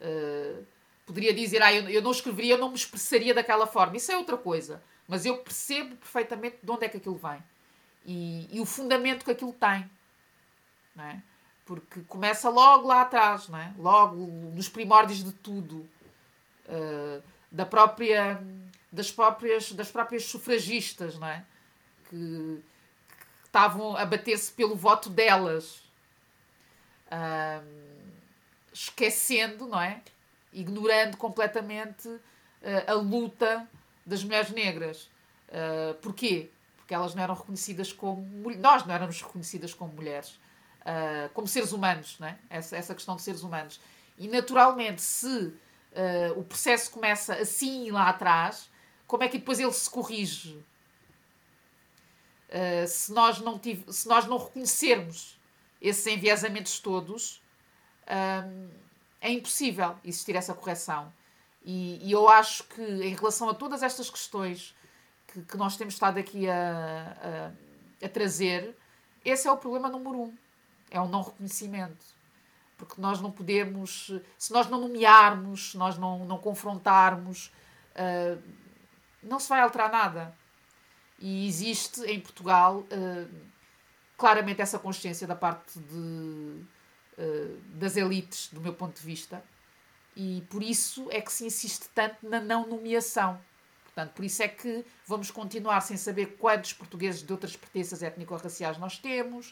[0.00, 0.66] Uh,
[1.06, 3.96] poderia dizer, ah, eu, eu não escreveria, eu não me expressaria daquela forma.
[3.96, 4.82] Isso é outra coisa.
[5.08, 7.42] Mas eu percebo perfeitamente de onde é que aquilo vem.
[8.04, 9.90] E, e o fundamento que aquilo tem.
[10.94, 11.22] Não é?
[11.64, 13.72] Porque começa logo lá atrás, não é?
[13.78, 14.16] logo
[14.54, 15.88] nos primórdios de tudo.
[16.66, 18.42] Uh, da própria,
[18.92, 21.44] das, próprias, das próprias sufragistas, não é?
[22.10, 22.62] que,
[23.44, 25.82] estavam a bater-se pelo voto delas.
[27.06, 27.88] Uh,
[28.72, 30.02] esquecendo, não é?
[30.52, 32.20] Ignorando completamente uh,
[32.86, 33.66] a luta
[34.08, 35.10] das mulheres negras.
[35.48, 36.50] Uh, porquê?
[36.76, 38.50] Porque elas não eram reconhecidas como.
[38.56, 40.30] Nós não éramos reconhecidas como mulheres,
[40.80, 42.38] uh, como seres humanos, não é?
[42.48, 43.80] Essa, essa questão de seres humanos.
[44.16, 45.54] E naturalmente, se
[46.36, 48.70] o processo começa assim lá atrás,
[49.06, 50.62] como é que depois ele se corrige?
[52.86, 55.40] se, nós não tive, se nós não reconhecermos
[55.80, 57.42] esses enviesamentos todos,
[59.20, 61.12] é impossível existir essa correção.
[61.70, 64.74] E, e, eu acho que, em relação a todas estas questões
[65.26, 67.52] que, que nós temos estado aqui a,
[68.00, 68.74] a, a, trazer,
[69.22, 70.34] esse é o problema número um:
[70.90, 72.06] é o não reconhecimento.
[72.78, 77.52] Porque nós não podemos, se nós não nomearmos, se nós não, não confrontarmos,
[77.94, 78.42] uh,
[79.22, 80.34] não se vai alterar nada.
[81.18, 83.48] E existe em Portugal uh,
[84.16, 86.64] claramente essa consciência da parte de
[87.18, 89.42] eh, das elites, do meu ponto de vista,
[90.18, 93.40] e por isso é que se insiste tanto na não nomeação.
[93.84, 98.78] Portanto, por isso é que vamos continuar sem saber quantos portugueses de outras pertenças étnico-raciais
[98.78, 99.50] nós temos,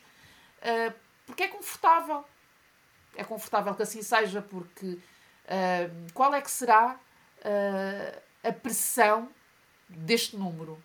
[0.59, 0.93] uh,
[1.25, 2.25] porque é confortável.
[3.14, 6.99] É confortável que assim seja, porque uh, qual é que será
[7.39, 9.31] uh, a pressão
[9.89, 10.83] deste número?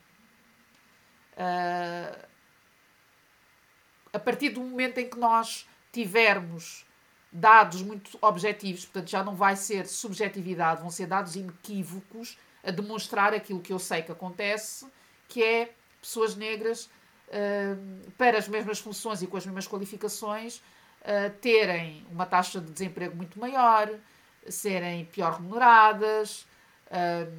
[4.14, 6.86] a partir do momento em que nós tivermos
[7.32, 13.34] dados muito objetivos, portanto já não vai ser subjetividade, vão ser dados inequívocos a demonstrar
[13.34, 14.86] aquilo que eu sei que acontece,
[15.28, 16.90] que é pessoas negras
[17.30, 22.70] uh, para as mesmas funções e com as mesmas qualificações uh, terem uma taxa de
[22.70, 23.90] desemprego muito maior,
[24.50, 26.46] serem pior remuneradas.
[26.88, 27.32] Uh,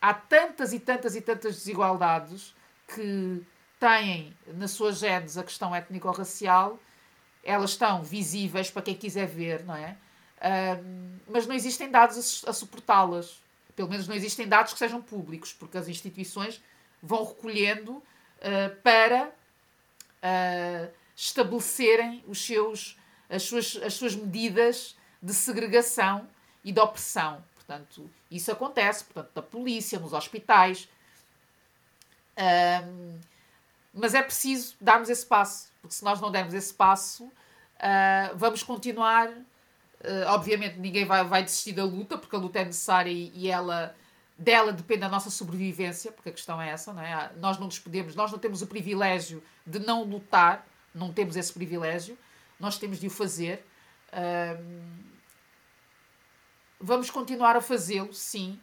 [0.00, 2.54] há tantas e tantas e tantas desigualdades
[2.88, 3.42] que
[3.78, 6.78] têm na sua genes a questão étnico-racial
[7.42, 9.96] elas estão visíveis para quem quiser ver, não é?
[11.28, 13.40] Mas não existem dados a, a suportá-las.
[13.74, 16.60] Pelo menos não existem dados que sejam públicos, porque as instituições
[17.02, 22.98] vão recolhendo uh, para uh, estabelecerem os seus,
[23.30, 26.28] as, suas, as suas medidas de segregação
[26.62, 27.42] e de opressão.
[27.54, 30.88] Portanto, isso acontece, portanto, da polícia, nos hospitais.
[33.94, 38.62] mas é preciso darmos esse passo porque se nós não dermos esse passo, uh, vamos
[38.62, 39.28] continuar.
[39.28, 43.48] Uh, obviamente, ninguém vai, vai desistir da luta, porque a luta é necessária e, e,
[43.48, 43.94] ela,
[44.38, 47.32] dela depende a nossa sobrevivência, porque a questão é essa, não é?
[47.36, 51.52] Nós não nos podemos, nós não temos o privilégio de não lutar, não temos esse
[51.52, 52.16] privilégio,
[52.58, 53.64] nós temos de o fazer.
[56.80, 58.60] Vamos continuar a fazê-lo, sim,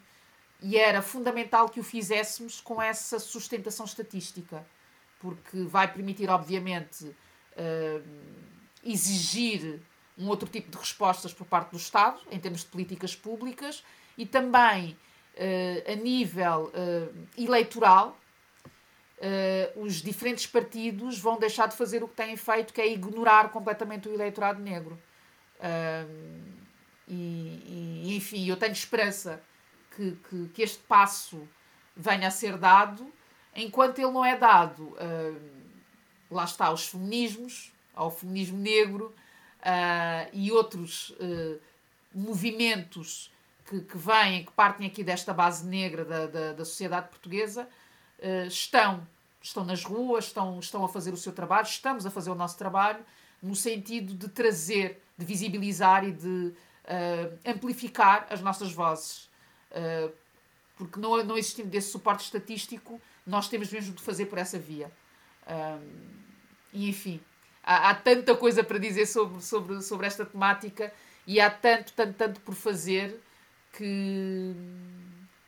[0.61, 4.65] e era fundamental que o fizéssemos com essa sustentação estatística
[5.19, 8.03] porque vai permitir, obviamente, uh,
[8.83, 9.81] exigir
[10.17, 13.83] um outro tipo de respostas por parte do Estado, em termos de políticas públicas,
[14.17, 14.97] e também
[15.35, 18.17] uh, a nível uh, eleitoral,
[19.75, 24.07] os diferentes partidos vão deixar de fazer o que têm feito, que é ignorar completamente
[24.07, 24.97] o eleitorado negro.
[27.05, 29.43] E, e, enfim, eu tenho esperança
[29.93, 31.45] que, que, que este passo
[31.93, 33.11] venha a ser dado
[33.61, 35.41] enquanto ele não é dado, uh,
[36.31, 39.13] lá está, aos feminismos, ao feminismo negro
[39.59, 41.59] uh, e outros uh,
[42.13, 43.31] movimentos
[43.65, 47.69] que, que vêm, que partem aqui desta base negra da, da, da sociedade portuguesa,
[48.47, 49.07] estão,
[49.41, 52.57] estão nas ruas, estão, estão a fazer o seu trabalho, estamos a fazer o nosso
[52.57, 53.05] trabalho,
[53.41, 56.51] no sentido de trazer, de visibilizar e de
[57.45, 59.29] amplificar as nossas vozes.
[60.75, 62.99] porque não, não existindo desse suporte estatístico,
[63.29, 64.91] nós temos mesmo de fazer por essa via.
[66.73, 67.19] E enfim,
[67.63, 70.93] há, há, tanta coisa para dizer sobre, sobre, sobre esta temática
[71.25, 73.21] e há tanto, tanto, tanto por fazer
[73.73, 74.55] que,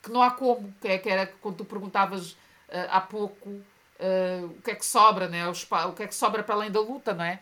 [0.02, 0.74] que não há como.
[0.82, 4.86] Que, é, que era quando tu perguntavas uh, há pouco uh, o que é que
[4.86, 5.48] sobra, né?
[5.48, 7.40] o, o que é que sobra para além da luta, não é?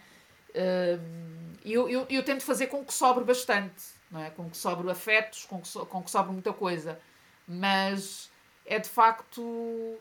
[0.50, 4.30] Uh, eu, eu, eu tento fazer com que sobre bastante, não é?
[4.30, 7.00] com que sobre afetos, com que, so, com que sobre muita coisa,
[7.48, 8.30] mas
[8.66, 9.98] é de facto.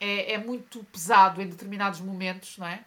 [0.00, 2.84] É, é muito pesado em determinados momentos, não é?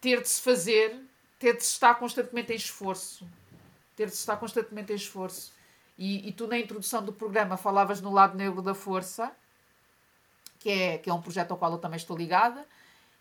[0.00, 1.00] ter de se fazer,
[1.38, 3.28] ter de se estar constantemente em esforço.
[3.94, 5.52] Ter de se estar constantemente em esforço.
[5.98, 9.30] E, e tu, na introdução do programa, falavas no lado negro da força,
[10.58, 12.66] que é, que é um projeto ao qual eu também estou ligada.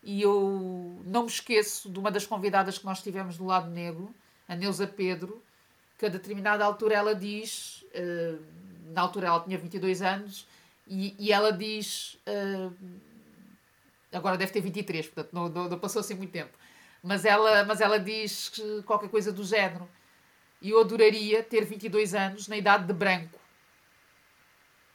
[0.02, 4.16] E eu não me esqueço de uma das convidadas que nós tivemos do lado negro,
[4.48, 5.44] a Neuza Pedro,
[5.98, 8.44] que a determinada altura ela diz, uh,
[8.94, 10.48] na altura ela tinha 22 anos,
[10.88, 12.74] e, e ela diz, uh,
[14.12, 16.58] agora deve ter 23, portanto não, não, não passou assim muito tempo,
[17.04, 18.52] mas ela, mas ela diz
[18.86, 19.90] qualquer coisa do género.
[20.62, 23.40] E eu adoraria ter 22 anos na idade de branco.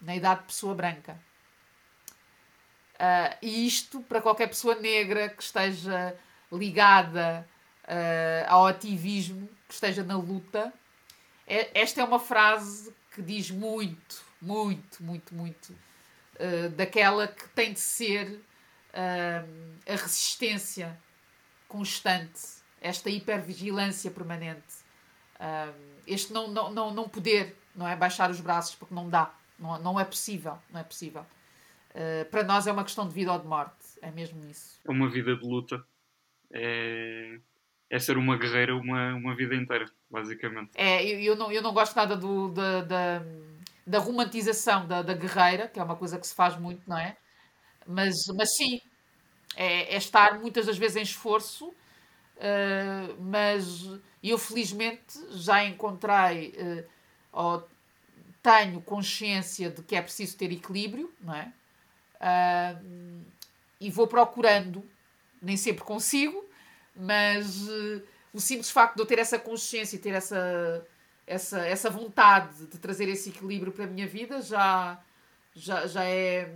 [0.00, 1.18] Na idade de pessoa branca.
[2.94, 6.14] Uh, e isto, para qualquer pessoa negra que esteja
[6.52, 7.48] ligada
[7.84, 10.72] uh, ao ativismo, que esteja na luta,
[11.46, 17.80] esta é uma frase que diz muito, muito, muito, muito uh, daquela que tem de
[17.80, 18.40] ser
[18.96, 20.96] a resistência
[21.66, 22.40] constante,
[22.80, 24.84] esta hipervigilância permanente,
[26.06, 29.78] este não, não, não, não poder não é baixar os braços porque não dá, não,
[29.80, 31.26] não é possível, não é possível.
[31.90, 34.80] Uh, para nós é uma questão de vida ou de morte, é mesmo isso.
[34.84, 35.84] É uma vida de luta,
[36.52, 37.38] é,
[37.90, 40.70] é ser uma guerreira uma, uma vida inteira, basicamente.
[40.74, 43.22] É, eu, eu, não, eu não gosto nada do, da, da,
[43.86, 47.16] da romantização da, da guerreira, que é uma coisa que se faz muito, não é?
[47.86, 48.80] Mas, mas sim,
[49.56, 53.88] é, é estar muitas das vezes em esforço, uh, mas
[54.22, 56.88] eu felizmente já encontrei, uh,
[57.32, 57.68] ou
[58.42, 61.52] tenho consciência de que é preciso ter equilíbrio, não é?
[62.20, 63.24] Uh,
[63.80, 64.82] e vou procurando,
[65.40, 66.43] nem sempre consigo,
[66.94, 70.86] mas uh, o simples facto de eu ter essa consciência e ter essa,
[71.26, 74.98] essa, essa vontade de trazer esse equilíbrio para a minha vida já,
[75.54, 76.50] já, já, é,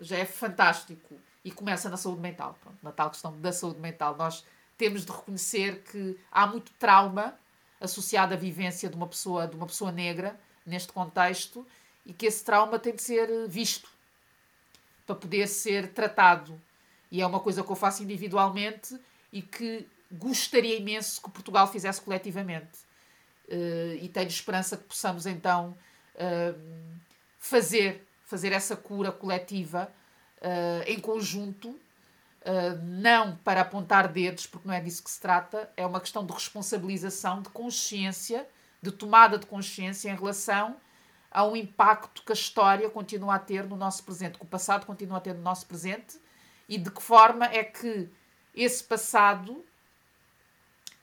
[0.00, 4.16] já é fantástico e começa na saúde mental, pronto, na tal questão da saúde mental.
[4.16, 4.44] Nós
[4.76, 7.34] temos de reconhecer que há muito trauma
[7.80, 11.66] associado à vivência de uma pessoa, de uma pessoa negra neste contexto
[12.04, 13.88] e que esse trauma tem de ser visto
[15.06, 16.60] para poder ser tratado.
[17.10, 18.98] E é uma coisa que eu faço individualmente
[19.32, 22.78] e que gostaria imenso que Portugal fizesse coletivamente.
[23.48, 25.76] Uh, e tenho esperança que possamos então
[26.14, 26.98] uh,
[27.38, 29.90] fazer, fazer essa cura coletiva
[30.38, 31.78] uh, em conjunto,
[32.82, 36.32] não para apontar dedos, porque não é disso que se trata, é uma questão de
[36.32, 38.48] responsabilização, de consciência,
[38.80, 40.76] de tomada de consciência em relação
[41.30, 45.18] ao impacto que a história continua a ter no nosso presente, que o passado continua
[45.18, 46.18] a ter no nosso presente
[46.66, 48.08] e de que forma é que
[48.54, 49.64] esse passado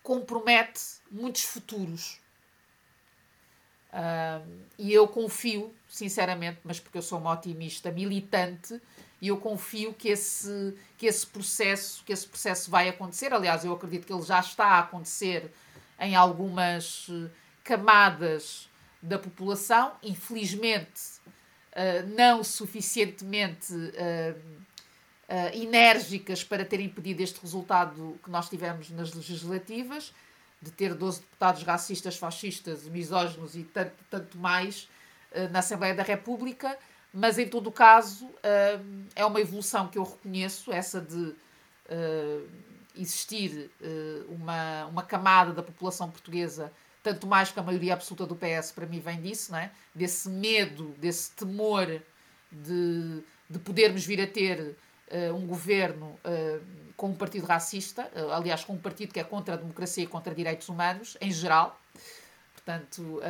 [0.03, 2.19] compromete muitos futuros.
[3.91, 8.79] Uh, e eu confio, sinceramente, mas porque eu sou uma otimista militante,
[9.21, 13.33] e eu confio que esse, que esse processo que esse processo vai acontecer.
[13.33, 15.51] Aliás, eu acredito que ele já está a acontecer
[15.99, 17.29] em algumas eh,
[17.63, 18.69] camadas
[19.01, 21.01] da população, infelizmente
[21.71, 23.73] eh, não suficientemente
[25.27, 30.13] eh, enérgicas para ter impedido este resultado que nós tivemos nas legislativas,
[30.61, 34.87] de ter 12 deputados racistas, fascistas, misóginos e tanto, tanto mais
[35.51, 36.77] na Assembleia da República
[37.15, 42.47] mas em todo o caso uh, é uma evolução que eu reconheço, essa de uh,
[42.93, 48.35] existir uh, uma, uma camada da população portuguesa, tanto mais que a maioria absoluta do
[48.35, 49.71] PS para mim vem disso, não é?
[49.93, 51.87] desse medo, desse temor
[52.51, 54.75] de, de podermos vir a ter
[55.33, 56.19] um governo
[56.97, 60.33] com um partido racista, aliás, com um partido que é contra a democracia e contra
[60.33, 61.79] direitos humanos, em geral.
[62.53, 63.21] Portanto,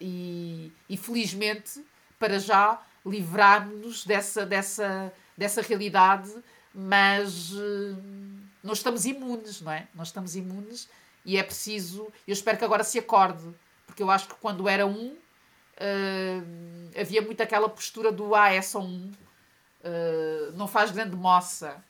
[0.00, 1.84] e, e felizmente,
[2.18, 6.32] para já, livrarmos-nos dessa, dessa, dessa realidade,
[6.74, 9.86] mas uh, estamos imunes, não é?
[9.94, 10.88] Não estamos imunes
[11.24, 12.12] e é preciso.
[12.26, 13.48] Eu espero que agora se acorde,
[13.86, 18.60] porque eu acho que quando era um, uh, havia muito aquela postura do ah, é
[18.60, 19.10] só um,
[19.86, 21.82] uh, não faz grande moça,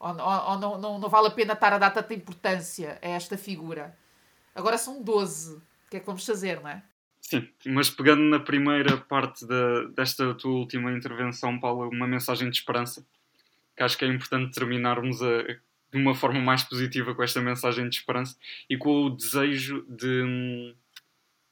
[0.00, 3.08] ou, ou, ou não, não, não, vale a pena estar a dar tanta importância a
[3.08, 3.96] esta figura.
[4.54, 5.56] Agora são 12.
[5.56, 6.82] O que é que vamos fazer, não é?
[7.20, 12.56] Sim, mas pegando na primeira parte de, desta tua última intervenção, Paula, uma mensagem de
[12.56, 13.06] esperança,
[13.76, 17.88] que acho que é importante terminarmos a, de uma forma mais positiva com esta mensagem
[17.88, 18.36] de esperança
[18.68, 20.74] e com o desejo de hum,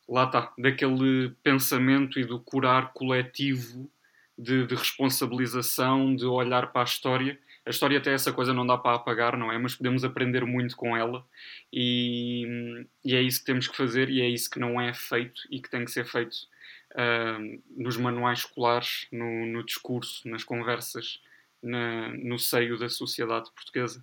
[0.08, 3.88] lá está, daquele pensamento e do curar coletivo
[4.40, 7.38] de, de, responsabilização, de olhar para a história.
[7.64, 9.58] A história até essa coisa não dá para apagar, não é?
[9.58, 11.24] Mas podemos aprender muito com ela
[11.72, 15.42] e, e é isso que temos que fazer e é isso que não é feito
[15.50, 16.34] e que tem que ser feito
[16.92, 21.20] uh, nos manuais escolares, no, no discurso, nas conversas,
[21.62, 24.02] na, no seio da sociedade portuguesa.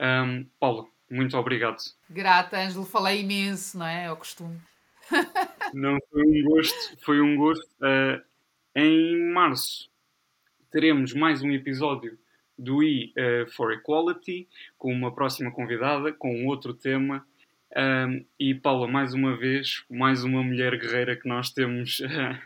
[0.00, 1.78] Um, Paula, muito obrigado.
[2.10, 4.06] Grata, Ângelo, falei imenso, não é?
[4.06, 4.60] É o costume.
[5.72, 7.66] Não, foi um gosto, foi um gosto.
[7.76, 8.27] Uh,
[8.74, 9.90] em março
[10.70, 12.18] teremos mais um episódio
[12.58, 17.24] do E uh, for Equality, com uma próxima convidada, com outro tema.
[17.76, 22.38] Um, e Paula, mais uma vez, mais uma mulher guerreira que nós temos uh,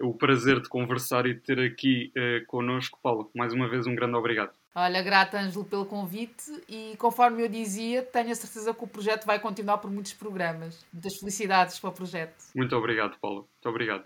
[0.00, 2.98] o prazer de conversar e de ter aqui uh, connosco.
[3.02, 4.52] Paula, mais uma vez um grande obrigado.
[4.74, 9.26] Olha, grata Ângelo pelo convite e conforme eu dizia, tenho a certeza que o projeto
[9.26, 10.86] vai continuar por muitos programas.
[10.92, 12.36] Muitas felicidades para o projeto.
[12.54, 13.40] Muito obrigado, Paula.
[13.40, 14.04] Muito obrigado.